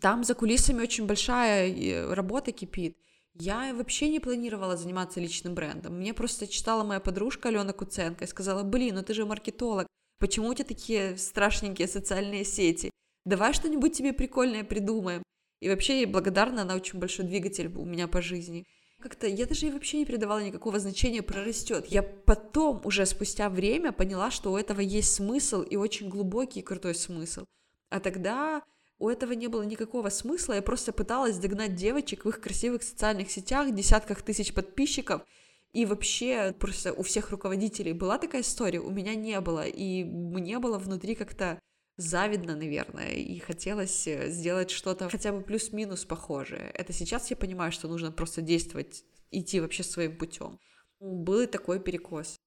[0.01, 2.97] Там за кулисами очень большая э, работа кипит.
[3.33, 5.97] Я вообще не планировала заниматься личным брендом.
[5.97, 9.87] Мне просто читала моя подружка Алена Куценко и сказала, блин, ну ты же маркетолог,
[10.19, 12.89] почему у тебя такие страшненькие социальные сети?
[13.25, 15.21] Давай что-нибудь тебе прикольное придумаем.
[15.59, 18.65] И вообще ей благодарна, она очень большой двигатель у меня по жизни.
[18.99, 21.85] Как-то я даже ей вообще не придавала никакого значения, прорастет.
[21.87, 26.63] Я потом, уже спустя время, поняла, что у этого есть смысл и очень глубокий и
[26.63, 27.45] крутой смысл.
[27.89, 28.63] А тогда
[28.99, 33.29] у этого не было никакого смысла, я просто пыталась догнать девочек в их красивых социальных
[33.29, 35.21] сетях, десятках тысяч подписчиков,
[35.71, 40.57] и вообще просто у всех руководителей была такая история, у меня не было, и мне
[40.57, 41.59] было внутри как-то
[41.97, 46.71] завидно, наверное, и хотелось э, сделать что-то хотя бы плюс-минус похожее.
[46.73, 50.59] Это сейчас я понимаю, что нужно просто действовать, идти вообще своим путем.
[50.99, 52.37] Был и такой перекос.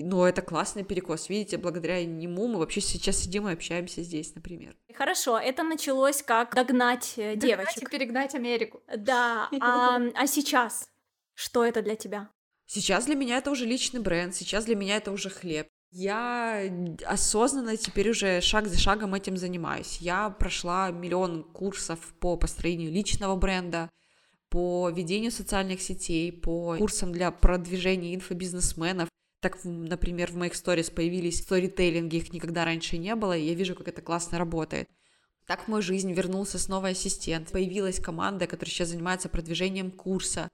[0.00, 4.76] Но это классный перекос, видите, благодаря нему мы вообще сейчас сидим и общаемся здесь, например.
[4.94, 7.82] Хорошо, это началось как догнать э, догнать девочек.
[7.82, 8.80] и перегнать Америку.
[8.96, 10.88] Да, а, а сейчас
[11.34, 12.30] что это для тебя?
[12.66, 15.68] Сейчас для меня это уже личный бренд, сейчас для меня это уже хлеб.
[15.90, 16.70] Я
[17.06, 19.98] осознанно теперь уже шаг за шагом этим занимаюсь.
[20.00, 23.88] Я прошла миллион курсов по построению личного бренда,
[24.50, 29.08] по ведению социальных сетей, по курсам для продвижения инфобизнесменов.
[29.40, 33.74] Так, например, в моих сторис появились сторителлинги, их никогда раньше не было, и я вижу,
[33.74, 34.88] как это классно работает.
[35.46, 37.50] Так в мою жизнь вернулся снова ассистент.
[37.50, 40.50] Появилась команда, которая сейчас занимается продвижением курса.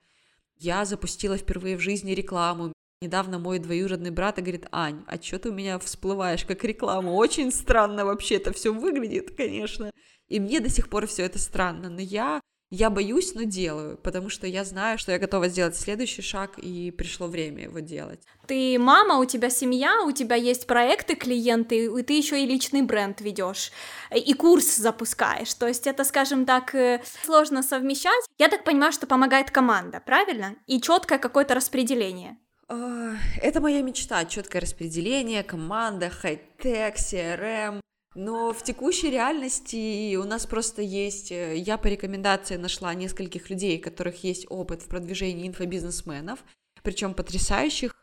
[0.58, 2.72] Я запустила впервые в жизни рекламу.
[3.04, 7.10] Недавно мой двоюродный брат говорит, Ань, а что ты у меня всплываешь как реклама?
[7.10, 9.90] Очень странно вообще это все выглядит, конечно.
[10.28, 12.40] И мне до сих пор все это странно, но я
[12.70, 16.90] я боюсь, но делаю, потому что я знаю, что я готова сделать следующий шаг, и
[16.90, 18.20] пришло время его делать.
[18.46, 22.80] Ты мама, у тебя семья, у тебя есть проекты, клиенты, и ты еще и личный
[22.80, 23.70] бренд ведешь,
[24.10, 25.52] и курс запускаешь.
[25.54, 28.24] То есть это, скажем так, э, сложно совмещать.
[28.38, 30.56] Я так понимаю, что помогает команда, правильно?
[30.66, 32.38] И четкое какое-то распределение.
[32.68, 37.80] Это моя мечта, четкое распределение, команда, хай-тек, CRM,
[38.14, 43.78] но в текущей реальности у нас просто есть, э, я по рекомендации нашла нескольких людей,
[43.78, 46.44] у которых есть опыт в продвижении инфобизнесменов,
[46.82, 47.96] причем потрясающих,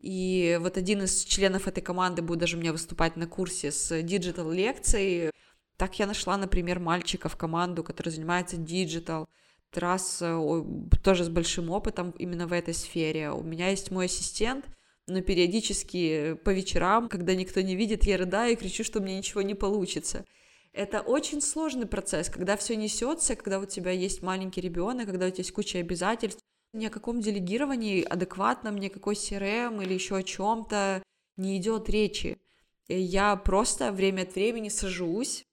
[0.00, 4.02] И вот один из членов этой команды будет даже у меня выступать на курсе с
[4.02, 5.30] диджитал-лекцией.
[5.76, 9.28] Так я нашла, например, мальчика в команду, который занимается диджитал,
[9.78, 10.64] раз э,
[11.02, 13.30] тоже с большим опытом именно в этой сфере.
[13.30, 14.66] У меня есть мой ассистент,
[15.06, 19.42] но периодически по вечерам, когда никто не видит, я рыдаю и кричу, что мне ничего
[19.42, 20.24] не получится.
[20.72, 25.30] Это очень сложный процесс, когда все несется, когда у тебя есть маленький ребенок, когда у
[25.30, 26.40] тебя есть куча обязательств.
[26.72, 31.02] Ни о каком делегировании адекватном, ни о какой CRM или еще о чем-то
[31.36, 32.38] не идет речи.
[32.88, 35.44] Я просто время от времени сажусь,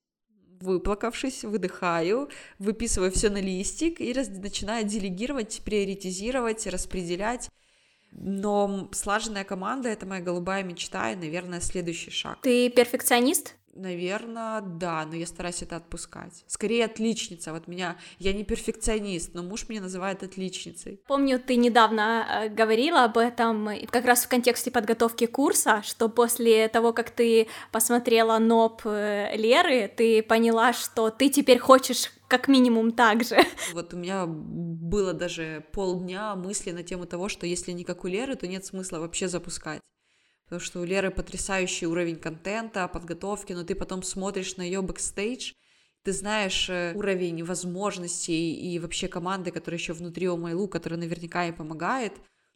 [0.62, 7.49] выплакавшись, выдыхаю, выписываю все на листик и раз, начинаю делегировать, приоритизировать, распределять.
[8.12, 12.39] Но слаженная команда— это моя голубая мечта и, наверное, следующий шаг.
[12.41, 13.55] Ты перфекционист?
[13.74, 16.43] Наверное, да, но я стараюсь это отпускать.
[16.47, 17.53] Скорее отличница.
[17.53, 21.01] Вот меня, я не перфекционист, но муж меня называет отличницей.
[21.07, 26.67] Помню, ты недавно э, говорила об этом, как раз в контексте подготовки курса, что после
[26.67, 32.91] того, как ты посмотрела ноп э, Леры, ты поняла, что ты теперь хочешь как минимум
[32.91, 33.38] так же.
[33.74, 38.07] Вот у меня было даже полдня мысли на тему того, что если не как у
[38.07, 39.80] Леры, то нет смысла вообще запускать
[40.50, 45.54] потому что у Леры потрясающий уровень контента, подготовки, но ты потом смотришь на ее бэкстейдж,
[46.02, 51.00] ты знаешь э, уровень возможностей и вообще команды, которая еще внутри Oh My Look, которая
[51.00, 52.14] наверняка ей помогает.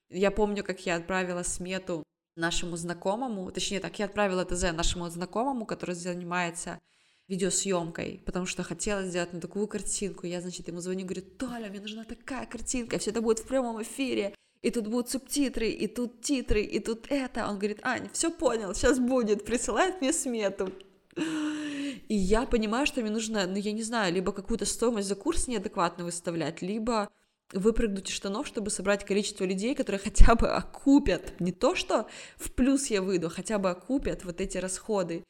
[0.10, 2.04] Я помню, как я отправила смету
[2.36, 6.80] нашему знакомому, точнее так, я отправила ТЗ нашему знакомому, который занимается
[7.28, 10.26] видеосъемкой, потому что хотела сделать на такую картинку.
[10.26, 13.84] Я, значит, ему звоню, говорю, Толя, мне нужна такая картинка, все это будет в прямом
[13.84, 14.34] эфире
[14.64, 17.48] и тут будут субтитры, и тут титры, и тут это.
[17.50, 20.72] Он говорит, Ань, все понял, сейчас будет, присылает мне смету.
[21.16, 25.48] И я понимаю, что мне нужно, ну, я не знаю, либо какую-то стоимость за курс
[25.48, 27.10] неадекватно выставлять, либо
[27.52, 32.08] выпрыгнуть из штанов, чтобы собрать количество людей, которые хотя бы окупят, не то, что
[32.38, 35.26] в плюс я выйду, хотя бы окупят вот эти расходы.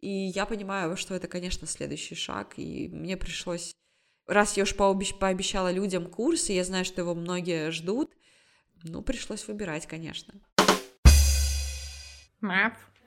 [0.00, 3.72] И я понимаю, что это, конечно, следующий шаг, и мне пришлось,
[4.26, 8.10] раз я уж пообещала людям курс, и я знаю, что его многие ждут,
[8.84, 10.34] ну, пришлось выбирать, конечно.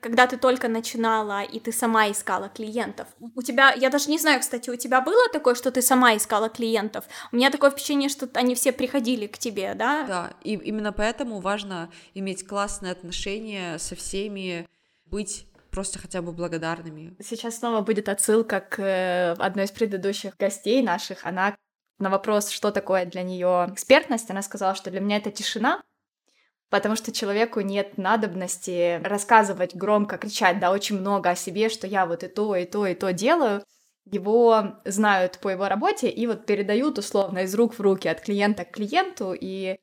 [0.00, 3.06] Когда ты только начинала, и ты сама искала клиентов,
[3.36, 6.48] у тебя, я даже не знаю, кстати, у тебя было такое, что ты сама искала
[6.48, 7.04] клиентов?
[7.30, 10.04] У меня такое впечатление, что они все приходили к тебе, да?
[10.04, 14.68] Да, и именно поэтому важно иметь классные отношения со всеми,
[15.06, 17.14] быть просто хотя бы благодарными.
[17.22, 21.24] Сейчас снова будет отсылка к э, одной из предыдущих гостей наших.
[21.24, 21.54] Она
[21.98, 25.82] на вопрос, что такое для нее экспертность, она сказала, что для меня это тишина,
[26.70, 32.06] потому что человеку нет надобности рассказывать громко, кричать, да, очень много о себе, что я
[32.06, 33.62] вот и то, и то, и то делаю.
[34.04, 38.64] Его знают по его работе и вот передают условно из рук в руки, от клиента
[38.64, 39.78] к клиенту, и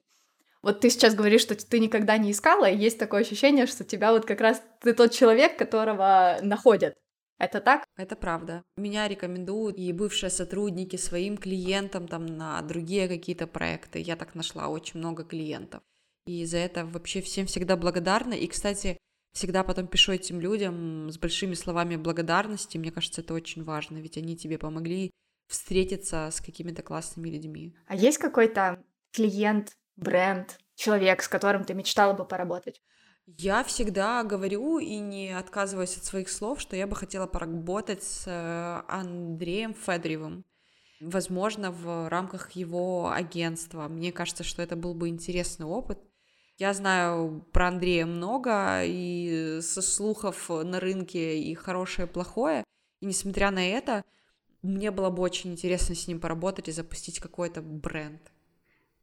[0.61, 4.11] вот ты сейчас говоришь, что ты никогда не искала, и есть такое ощущение, что тебя
[4.11, 6.95] вот как раз ты тот человек, которого находят.
[7.39, 7.85] Это так?
[7.95, 8.63] Это правда.
[8.75, 13.99] Меня рекомендуют и бывшие сотрудники своим клиентам там на другие какие-то проекты.
[13.99, 15.81] Я так нашла очень много клиентов.
[16.25, 18.33] И за это вообще всем всегда благодарна.
[18.33, 18.97] И, кстати,
[19.33, 22.77] всегда потом пишу этим людям с большими словами благодарности.
[22.77, 25.11] Мне кажется, это очень важно, ведь они тебе помогли
[25.47, 27.73] встретиться с какими-то классными людьми.
[27.87, 28.83] А есть какой-то
[29.13, 32.81] клиент, бренд, человек, с которым ты мечтала бы поработать?
[33.37, 38.23] Я всегда говорю и не отказываюсь от своих слов, что я бы хотела поработать с
[38.25, 40.45] э, Андреем Федоревым.
[40.99, 43.87] Возможно, в рамках его агентства.
[43.87, 45.99] Мне кажется, что это был бы интересный опыт.
[46.57, 52.63] Я знаю про Андрея много, и со слухов на рынке и хорошее, и плохое.
[52.99, 54.03] И несмотря на это,
[54.63, 58.31] мне было бы очень интересно с ним поработать и запустить какой-то бренд.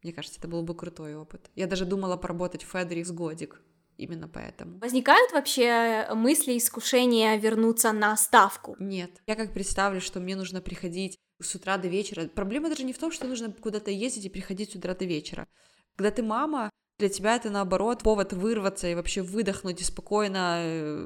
[0.03, 1.49] Мне кажется, это был бы крутой опыт.
[1.55, 3.61] Я даже думала поработать в Федоре с годик
[3.97, 4.79] именно поэтому.
[4.79, 8.75] Возникают вообще мысли, искушения вернуться на ставку?
[8.79, 9.11] Нет.
[9.27, 12.27] Я как представлю, что мне нужно приходить с утра до вечера.
[12.27, 15.47] Проблема даже не в том, что нужно куда-то ездить и приходить с утра до вечера.
[15.95, 21.05] Когда ты мама, для тебя это наоборот повод вырваться и вообще выдохнуть и спокойно, э,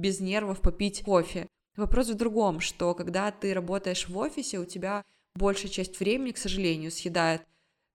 [0.00, 1.46] без нервов попить кофе.
[1.76, 5.04] Вопрос в другом, что когда ты работаешь в офисе, у тебя
[5.36, 7.42] большая часть времени, к сожалению, съедает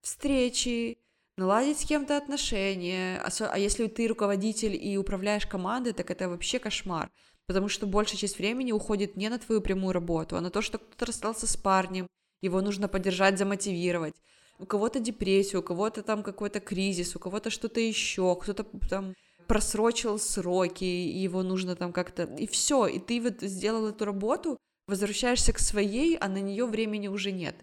[0.02, 0.98] встречи,
[1.38, 7.12] наладить с кем-то отношения, а если ты руководитель и управляешь командой, так это вообще кошмар,
[7.46, 10.78] потому что большая часть времени уходит не на твою прямую работу, а на то, что
[10.78, 12.08] кто-то расстался с парнем,
[12.42, 14.16] его нужно поддержать, замотивировать,
[14.60, 19.14] у кого-то депрессия, у кого-то там какой-то кризис, у кого-то что-то еще, кто-то там
[19.48, 22.24] просрочил сроки, его нужно там как-то...
[22.24, 24.58] И все, и ты вот сделал эту работу,
[24.88, 27.56] возвращаешься к своей, а на нее времени уже нет.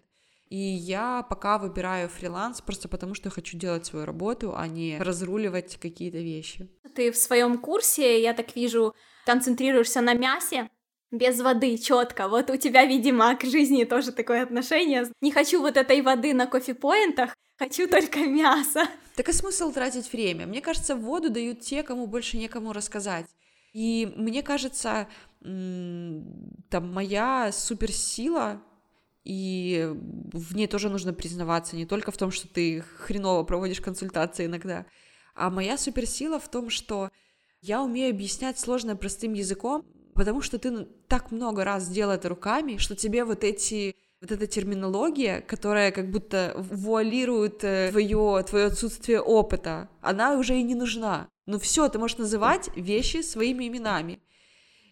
[0.53, 5.79] И я пока выбираю фриланс просто потому, что хочу делать свою работу, а не разруливать
[5.81, 6.69] какие-то вещи.
[6.95, 8.95] Ты в своем курсе, я так вижу,
[9.25, 10.69] концентрируешься на мясе,
[11.11, 12.29] без воды, четко.
[12.29, 15.07] Вот у тебя, видимо, к жизни тоже такое отношение.
[15.23, 18.87] Не хочу вот этой воды на кофе-поинтах, хочу только мясо.
[19.17, 20.47] Так а смысл тратить время?
[20.47, 23.25] Мне кажется, воду дают те, кому больше некому рассказать.
[23.73, 25.09] И мне кажется,
[25.41, 28.63] там моя суперсила
[29.25, 29.91] и
[30.33, 34.87] в ней тоже нужно признаваться, не только в том, что ты хреново проводишь консультации иногда,
[35.35, 37.11] а моя суперсила в том, что
[37.61, 42.77] я умею объяснять сложное простым языком, потому что ты так много раз делал это руками,
[42.77, 49.21] что тебе вот эти вот эта терминология, которая как будто вуалирует э, твое, твое отсутствие
[49.21, 51.29] опыта, она уже и не нужна.
[51.47, 54.21] Ну все, ты можешь называть вещи своими именами.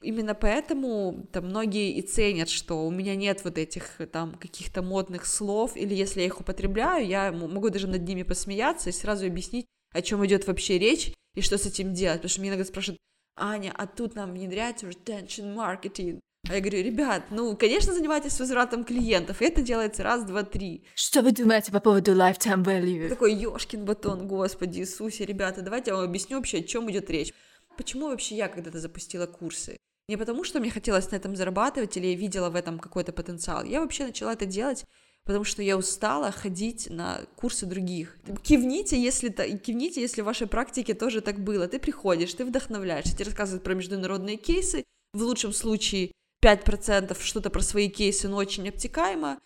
[0.03, 5.27] Именно поэтому там многие и ценят, что у меня нет вот этих там каких-то модных
[5.27, 9.67] слов, или если я их употребляю, я могу даже над ними посмеяться и сразу объяснить,
[9.93, 12.19] о чем идет вообще речь и что с этим делать.
[12.19, 12.99] Потому что мне иногда спрашивают,
[13.37, 16.19] Аня, а тут нам внедряется retention marketing.
[16.49, 20.85] А я говорю, ребят, ну, конечно, занимайтесь возвратом клиентов, и это делается раз, два, три.
[20.95, 23.11] Что вы думаете по поводу lifetime value?
[23.11, 27.35] Такой ёшкин батон, господи Иисусе, ребята, давайте я вам объясню вообще, о чем идет речь.
[27.77, 29.77] Почему вообще я когда-то запустила курсы?
[30.11, 33.63] Не потому, что мне хотелось на этом зарабатывать или я видела в этом какой-то потенциал.
[33.63, 34.85] Я вообще начала это делать,
[35.25, 38.17] потому что я устала ходить на курсы других.
[38.43, 41.69] Кивните, если, кивните, если в вашей практике тоже так было.
[41.69, 44.83] Ты приходишь, ты вдохновляешься, тебе рассказывают про международные кейсы,
[45.13, 46.11] в лучшем случае
[46.43, 49.39] 5% что-то про свои кейсы, но очень обтекаемо,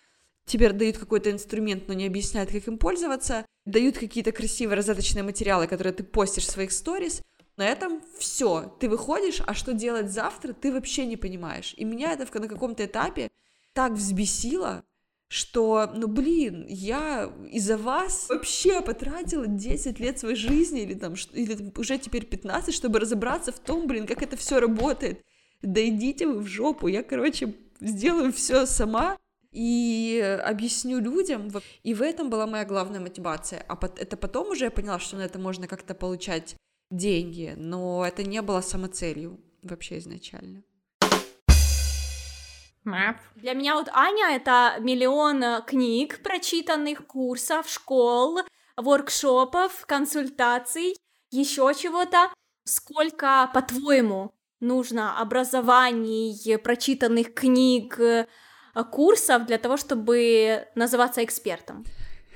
[0.46, 5.66] тебе дают какой-то инструмент, но не объясняют, как им пользоваться, дают какие-то красивые раздаточные материалы,
[5.66, 7.20] которые ты постишь в своих сторис,
[7.56, 8.74] на этом все.
[8.80, 11.74] Ты выходишь, а что делать завтра, ты вообще не понимаешь.
[11.76, 13.30] И меня это на каком-то этапе
[13.72, 14.84] так взбесило,
[15.28, 21.72] что, ну блин, я из-за вас вообще потратила 10 лет своей жизни или там, или
[21.76, 25.24] уже теперь 15, чтобы разобраться в том, блин, как это все работает.
[25.62, 29.16] Да идите вы в жопу, я, короче, сделаю все сама
[29.50, 31.50] и объясню людям.
[31.82, 33.64] И в этом была моя главная мотивация.
[33.68, 36.56] А это потом уже я поняла, что на это можно как-то получать
[36.90, 40.62] деньги, но это не было самоцелью вообще изначально.
[43.36, 48.40] Для меня вот Аня это миллион э, книг, прочитанных, курсов, школ,
[48.76, 50.94] воркшопов, консультаций,
[51.30, 52.30] еще чего-то.
[52.64, 58.26] Сколько, по-твоему, нужно образований, прочитанных книг, э,
[58.90, 61.84] курсов для того, чтобы называться экспертом?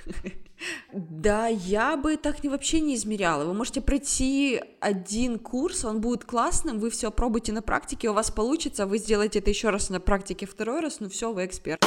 [0.93, 3.45] Да, я бы так не вообще не измеряла.
[3.45, 8.31] Вы можете пройти один курс, он будет классным, вы все пробуйте на практике, у вас
[8.31, 11.85] получится, вы сделаете это еще раз на практике второй раз, ну все, вы эксперт.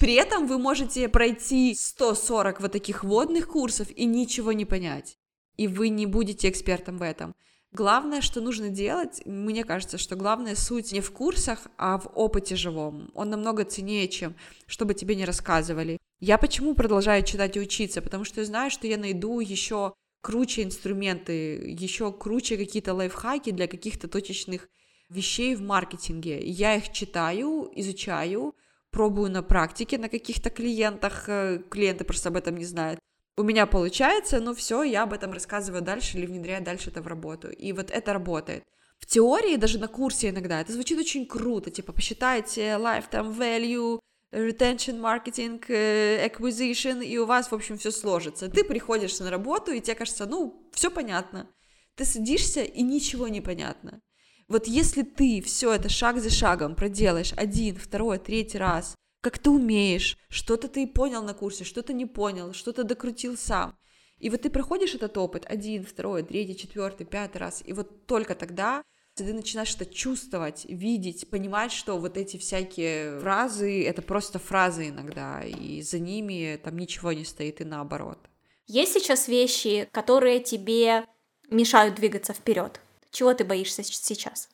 [0.00, 5.16] При этом вы можете пройти 140 вот таких водных курсов и ничего не понять.
[5.56, 7.36] И вы не будете экспертом в этом.
[7.70, 12.56] Главное, что нужно делать, мне кажется, что главная суть не в курсах, а в опыте
[12.56, 13.10] живом.
[13.14, 14.34] Он намного ценнее, чем
[14.66, 15.98] чтобы тебе не рассказывали.
[16.22, 18.00] Я почему продолжаю читать и учиться?
[18.00, 23.66] Потому что я знаю, что я найду еще круче инструменты, еще круче какие-то лайфхаки для
[23.66, 24.68] каких-то точечных
[25.10, 26.38] вещей в маркетинге.
[26.40, 28.54] Я их читаю, изучаю,
[28.92, 33.00] пробую на практике на каких-то клиентах, э, клиенты просто об этом не знают.
[33.36, 37.08] У меня получается, ну все, я об этом рассказываю дальше или внедряю дальше это в
[37.08, 37.50] работу.
[37.50, 38.62] И вот это работает.
[39.00, 43.98] В теории, даже на курсе иногда, это звучит очень круто, типа посчитайте lifetime value,
[44.32, 48.48] retention marketing, э, acquisition, и у вас, в общем, все сложится.
[48.48, 51.48] Ты приходишь на работу, и тебе кажется, ну, все понятно.
[51.94, 54.00] Ты садишься, и ничего не понятно.
[54.48, 59.50] Вот если ты все это шаг за шагом проделаешь один, второй, третий раз, как ты
[59.50, 63.76] умеешь, что-то ты понял на курсе, что-то не понял, что-то докрутил сам.
[64.18, 68.34] И вот ты проходишь этот опыт один, второй, третий, четвертый, пятый раз, и вот только
[68.34, 68.82] тогда
[69.14, 75.42] ты начинаешь это чувствовать, видеть, понимать, что вот эти всякие фразы— это просто фразы иногда,
[75.42, 78.18] и за ними там ничего не стоит, и наоборот.
[78.66, 81.04] Есть сейчас вещи, которые тебе
[81.50, 82.80] мешают двигаться вперед?
[83.10, 84.48] Чего ты боишься сейчас?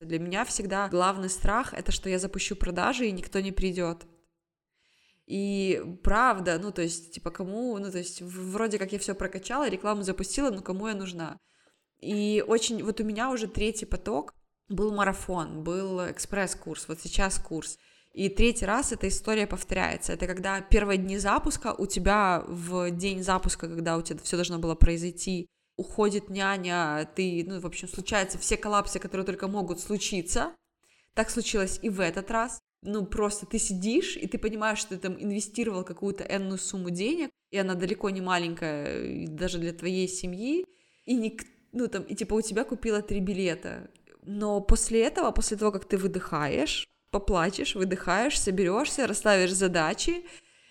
[0.00, 4.06] Для меня всегда главный страх— это что я запущу продажи, и никто не придет.
[5.26, 9.68] И правда, ну, то есть, типа, кому, ну, то есть, вроде как я все прокачала,
[9.68, 11.38] рекламу запустила, но кому я нужна?
[12.04, 14.34] И очень, вот у меня уже третий поток,
[14.68, 17.78] был марафон, был экспресс-курс, вот сейчас курс.
[18.12, 20.12] И третий раз эта история повторяется.
[20.12, 24.58] Это когда первые дни запуска у тебя в день запуска, когда у тебя все должно
[24.58, 30.52] было произойти, уходит няня, ты, ну, в общем, случаются все коллапсы, которые только могут случиться.
[31.14, 32.60] Так случилось и в этот раз.
[32.82, 37.30] ну, просто ты сидишь, и ты понимаешь, что ты там инвестировал какую-то энную сумму денег,
[37.50, 40.66] и она далеко не маленькая, даже для твоей семьи,
[41.06, 41.36] и не,
[41.74, 43.90] ну, там, и типа у тебя купила три билета.
[44.22, 50.24] Но после этого, после того, как ты выдыхаешь, поплачешь, выдыхаешь, соберешься, расставишь задачи,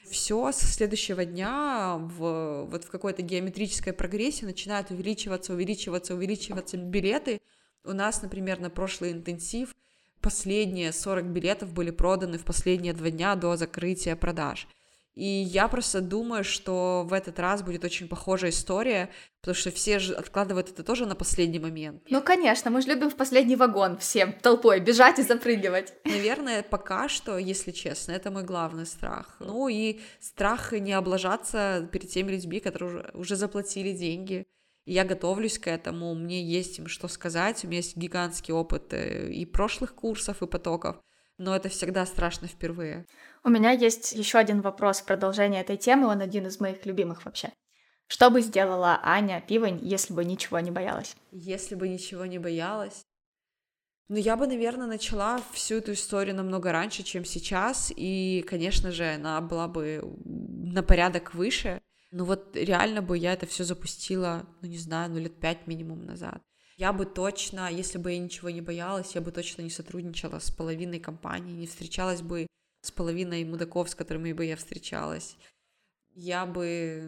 [0.10, 7.42] все со следующего дня в, вот в какой-то геометрической прогрессии начинают увеличиваться, увеличиваться, увеличиваться билеты.
[7.84, 9.76] У нас, например, на прошлый интенсив
[10.22, 14.68] последние 40 билетов были проданы в последние два дня до закрытия продаж.
[15.16, 19.12] И я просто думаю, что в этот раз будет очень похожая история,
[19.42, 22.02] потому что все же откладывают это тоже на последний момент.
[22.10, 25.94] Ну, конечно, мы же любим в последний вагон всем толпой бежать и запрыгивать.
[26.04, 29.38] Наверное, пока что, если честно, это мой главный страх.
[29.40, 34.48] Ну и страх не облажаться перед теми людьми, которые уже, уже заплатили деньги.
[34.86, 39.32] Я готовлюсь к этому, мне есть им что сказать, у меня есть гигантский опыт э,
[39.32, 40.98] и прошлых курсов, и потоков,
[41.38, 43.06] но это всегда страшно впервые.
[43.46, 47.26] У меня есть еще один вопрос в продолжение этой темы, он один из моих любимых
[47.26, 47.52] вообще.
[48.08, 51.16] Что бы сделала Аня Пивань, если бы ничего не боялась?
[51.32, 53.04] Если бы ничего не боялась?
[54.08, 59.16] Ну, я бы, наверное, начала всю эту историю намного раньше, чем сейчас, и, конечно же,
[59.16, 61.82] она была бы на порядок выше,
[62.12, 66.06] ну вот реально бы я это все запустила, ну не знаю, ну лет пять минимум
[66.06, 66.42] назад.
[66.78, 70.52] Я бы точно, если бы я ничего не боялась, я бы точно не сотрудничала с
[70.52, 72.48] половиной компаний, не встречалась бы
[72.84, 75.38] с половиной мудаков, с которыми бы я встречалась.
[76.14, 77.02] Я бы,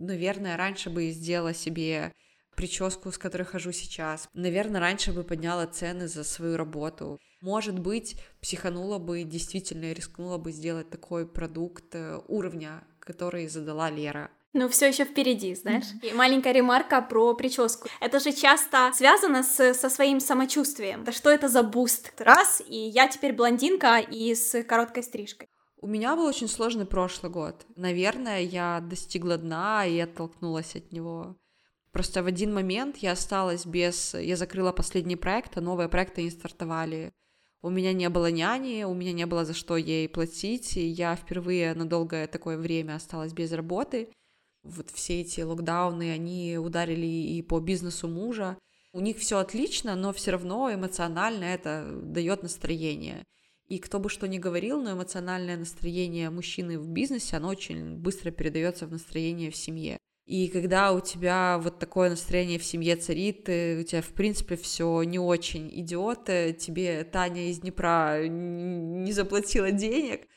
[0.00, 2.12] наверное, раньше бы сделала себе
[2.56, 4.28] прическу, с которой хожу сейчас.
[4.32, 7.20] Наверное, раньше бы подняла цены за свою работу.
[7.42, 14.30] Может быть, психанула бы, действительно рискнула бы сделать такой продукт э, уровня, который задала Лера.
[14.52, 15.84] Ну, все еще впереди, знаешь.
[16.02, 17.88] И маленькая ремарка про прическу.
[18.00, 21.04] Это же часто связано с, со своим самочувствием.
[21.04, 22.12] Да что это за буст?
[22.18, 25.48] Раз, и я теперь блондинка и с короткой стрижкой.
[25.76, 27.64] У меня был очень сложный прошлый год.
[27.76, 31.36] Наверное, я достигла дна и оттолкнулась от него.
[31.92, 34.14] Просто в один момент я осталась без...
[34.14, 37.12] Я закрыла последний проект, а новые проекты не стартовали.
[37.62, 41.14] У меня не было няни, у меня не было за что ей платить, и я
[41.14, 44.08] впервые на долгое такое время осталась без работы
[44.62, 48.58] вот все эти локдауны, они ударили и по бизнесу мужа.
[48.92, 53.24] У них все отлично, но все равно эмоционально это дает настроение.
[53.68, 58.32] И кто бы что ни говорил, но эмоциональное настроение мужчины в бизнесе, оно очень быстро
[58.32, 59.98] передается в настроение в семье.
[60.26, 65.02] И когда у тебя вот такое настроение в семье царит, у тебя, в принципе, все
[65.04, 70.28] не очень идет, э, тебе Таня из Днепра не заплатила денег,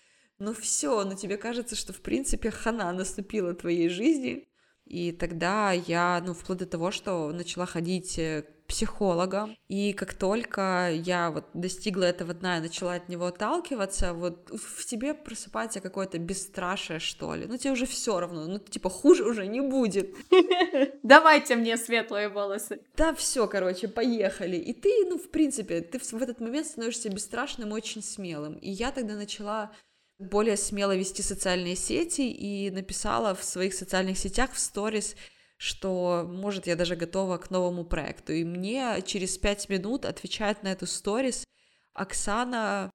[0.43, 4.47] ну все, ну тебе кажется, что в принципе хана наступила твоей жизни.
[4.85, 10.13] И тогда я, ну, вплоть до того, что начала ходить э, к психологам, и как
[10.13, 15.79] только я вот достигла этого дна и начала от него отталкиваться, вот в тебе просыпается
[15.79, 17.45] какое-то бесстрашие, что ли.
[17.45, 20.15] Ну, тебе уже все равно, ну, типа, хуже уже не будет.
[21.03, 22.81] Давайте мне светлые волосы.
[22.97, 24.57] Да, все, короче, поехали.
[24.57, 28.55] И ты, ну, в принципе, ты в этот момент становишься бесстрашным и очень смелым.
[28.55, 29.71] И я тогда начала
[30.19, 35.15] более смело вести социальные сети и написала в своих социальных сетях в сторис,
[35.57, 38.33] что, может, я даже готова к новому проекту.
[38.33, 41.45] И мне через пять минут отвечает на эту сторис
[41.93, 42.91] Оксана,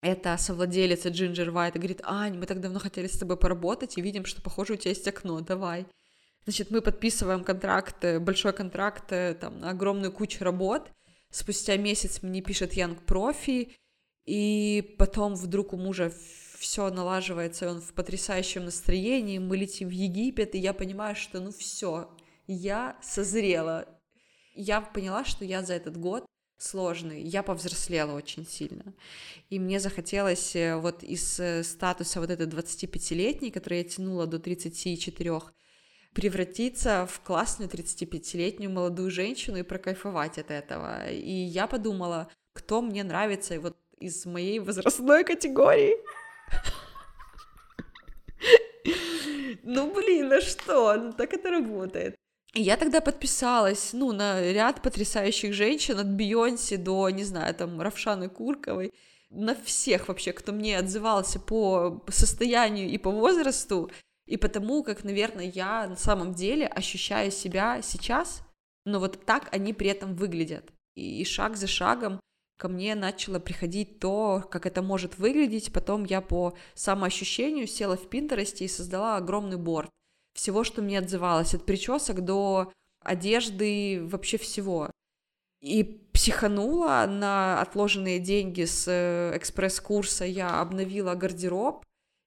[0.00, 4.24] это совладелица White, и говорит, Ань, мы так давно хотели с тобой поработать, и видим,
[4.24, 5.86] что, похоже, у тебя есть окно, давай.
[6.44, 10.90] Значит, мы подписываем контракт, большой контракт э, там, на огромную кучу работ.
[11.30, 13.76] Спустя месяц мне пишет Янг Профи,
[14.24, 16.12] и потом вдруг у мужа
[16.58, 21.40] все налаживается, и он в потрясающем настроении, мы летим в Египет, и я понимаю, что
[21.40, 22.10] ну все,
[22.46, 23.86] я созрела.
[24.54, 26.26] Я поняла, что я за этот год
[26.58, 28.92] сложный, я повзрослела очень сильно.
[29.48, 34.40] И мне захотелось э, вот из э, статуса вот этой 25-летней, которую я тянула до
[34.40, 35.40] 34,
[36.12, 41.08] превратиться в классную 35-летнюю молодую женщину и прокайфовать от этого.
[41.08, 45.94] И я подумала, кто мне нравится вот из моей возрастной категории.
[49.62, 50.96] Ну, блин, ну что?
[50.96, 52.14] Ну, так это работает.
[52.54, 58.28] Я тогда подписалась, ну, на ряд потрясающих женщин, от Бейонси до, не знаю, там, Равшаны
[58.28, 58.92] Курковой,
[59.30, 63.90] на всех вообще, кто мне отзывался по состоянию и по возрасту,
[64.26, 68.42] и потому, как, наверное, я на самом деле ощущаю себя сейчас,
[68.86, 70.72] но вот так они при этом выглядят.
[70.94, 72.20] И шаг за шагом
[72.58, 75.72] ко мне начало приходить то, как это может выглядеть.
[75.72, 79.90] Потом я по самоощущению села в Пинтересте и создала огромный борт
[80.38, 84.90] всего, что мне отзывалось, от причесок до одежды, вообще всего.
[85.60, 85.82] И
[86.12, 91.84] психанула на отложенные деньги с э, экспресс-курса, я обновила гардероб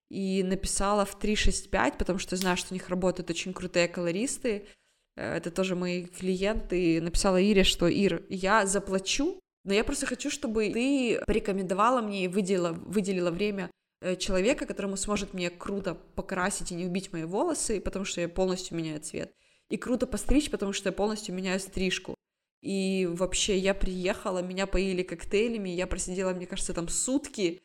[0.10, 4.68] и написала в 365, потому что знаю, что у них работают очень крутые колористы,
[5.16, 10.30] э, это тоже мои клиенты, написала Ире, что Ир, я заплачу, но я просто хочу,
[10.30, 13.70] чтобы ты порекомендовала мне и выделила, выделила время
[14.01, 18.30] э, человека, которому сможет мне круто покрасить и не убить мои волосы, потому что я
[18.30, 19.34] полностью меняю цвет.
[19.70, 22.16] И круто постричь, потому что я полностью меняю стрижку.
[22.62, 27.62] И вообще я приехала, меня поили коктейлями, я просидела, мне кажется, там сутки,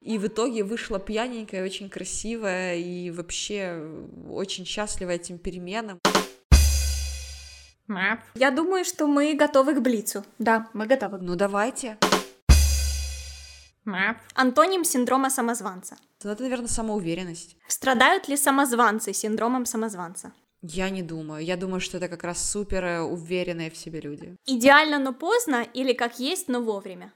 [0.00, 3.80] и в итоге вышла пьяненькая, очень красивая и вообще
[4.28, 6.00] очень счастлива этим переменам.
[8.34, 10.24] Я думаю, что мы готовы к Блицу.
[10.38, 11.18] Да, мы готовы.
[11.18, 11.98] Ну давайте.
[14.34, 15.96] Антоним синдрома самозванца.
[16.24, 17.56] Ну, это, наверное, самоуверенность.
[17.66, 20.32] Страдают ли самозванцы синдромом самозванца?
[20.62, 21.44] Я не думаю.
[21.44, 24.36] Я думаю, что это как раз супер уверенные в себе люди.
[24.46, 27.12] Идеально, но поздно или как есть, но вовремя?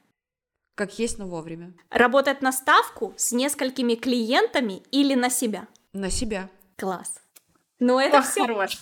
[0.75, 1.73] Как есть, но вовремя.
[1.91, 5.69] Работать на ставку с несколькими клиентами или на себя?
[5.93, 6.51] На себя.
[6.77, 7.21] Класс.
[7.79, 8.41] Ну это все.
[8.41, 8.79] хорош.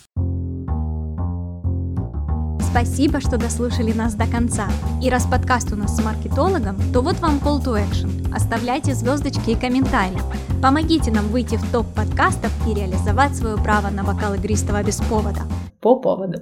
[2.75, 4.67] Спасибо, что дослушали нас до конца.
[5.01, 8.29] И раз подкаст у нас с маркетологом, то вот вам call to action.
[8.35, 10.19] Оставляйте звездочки и комментарии.
[10.61, 15.43] Помогите нам выйти в топ подкастов и реализовать свое право на бокал игристого без повода.
[15.79, 16.41] По поводу.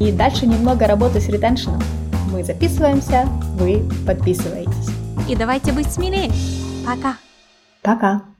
[0.00, 1.80] И дальше немного работы с ретеншеном.
[2.32, 4.90] Мы записываемся, вы подписываетесь.
[5.28, 6.32] И давайте быть смелее.
[6.84, 7.16] Пока.
[7.80, 8.33] Пока.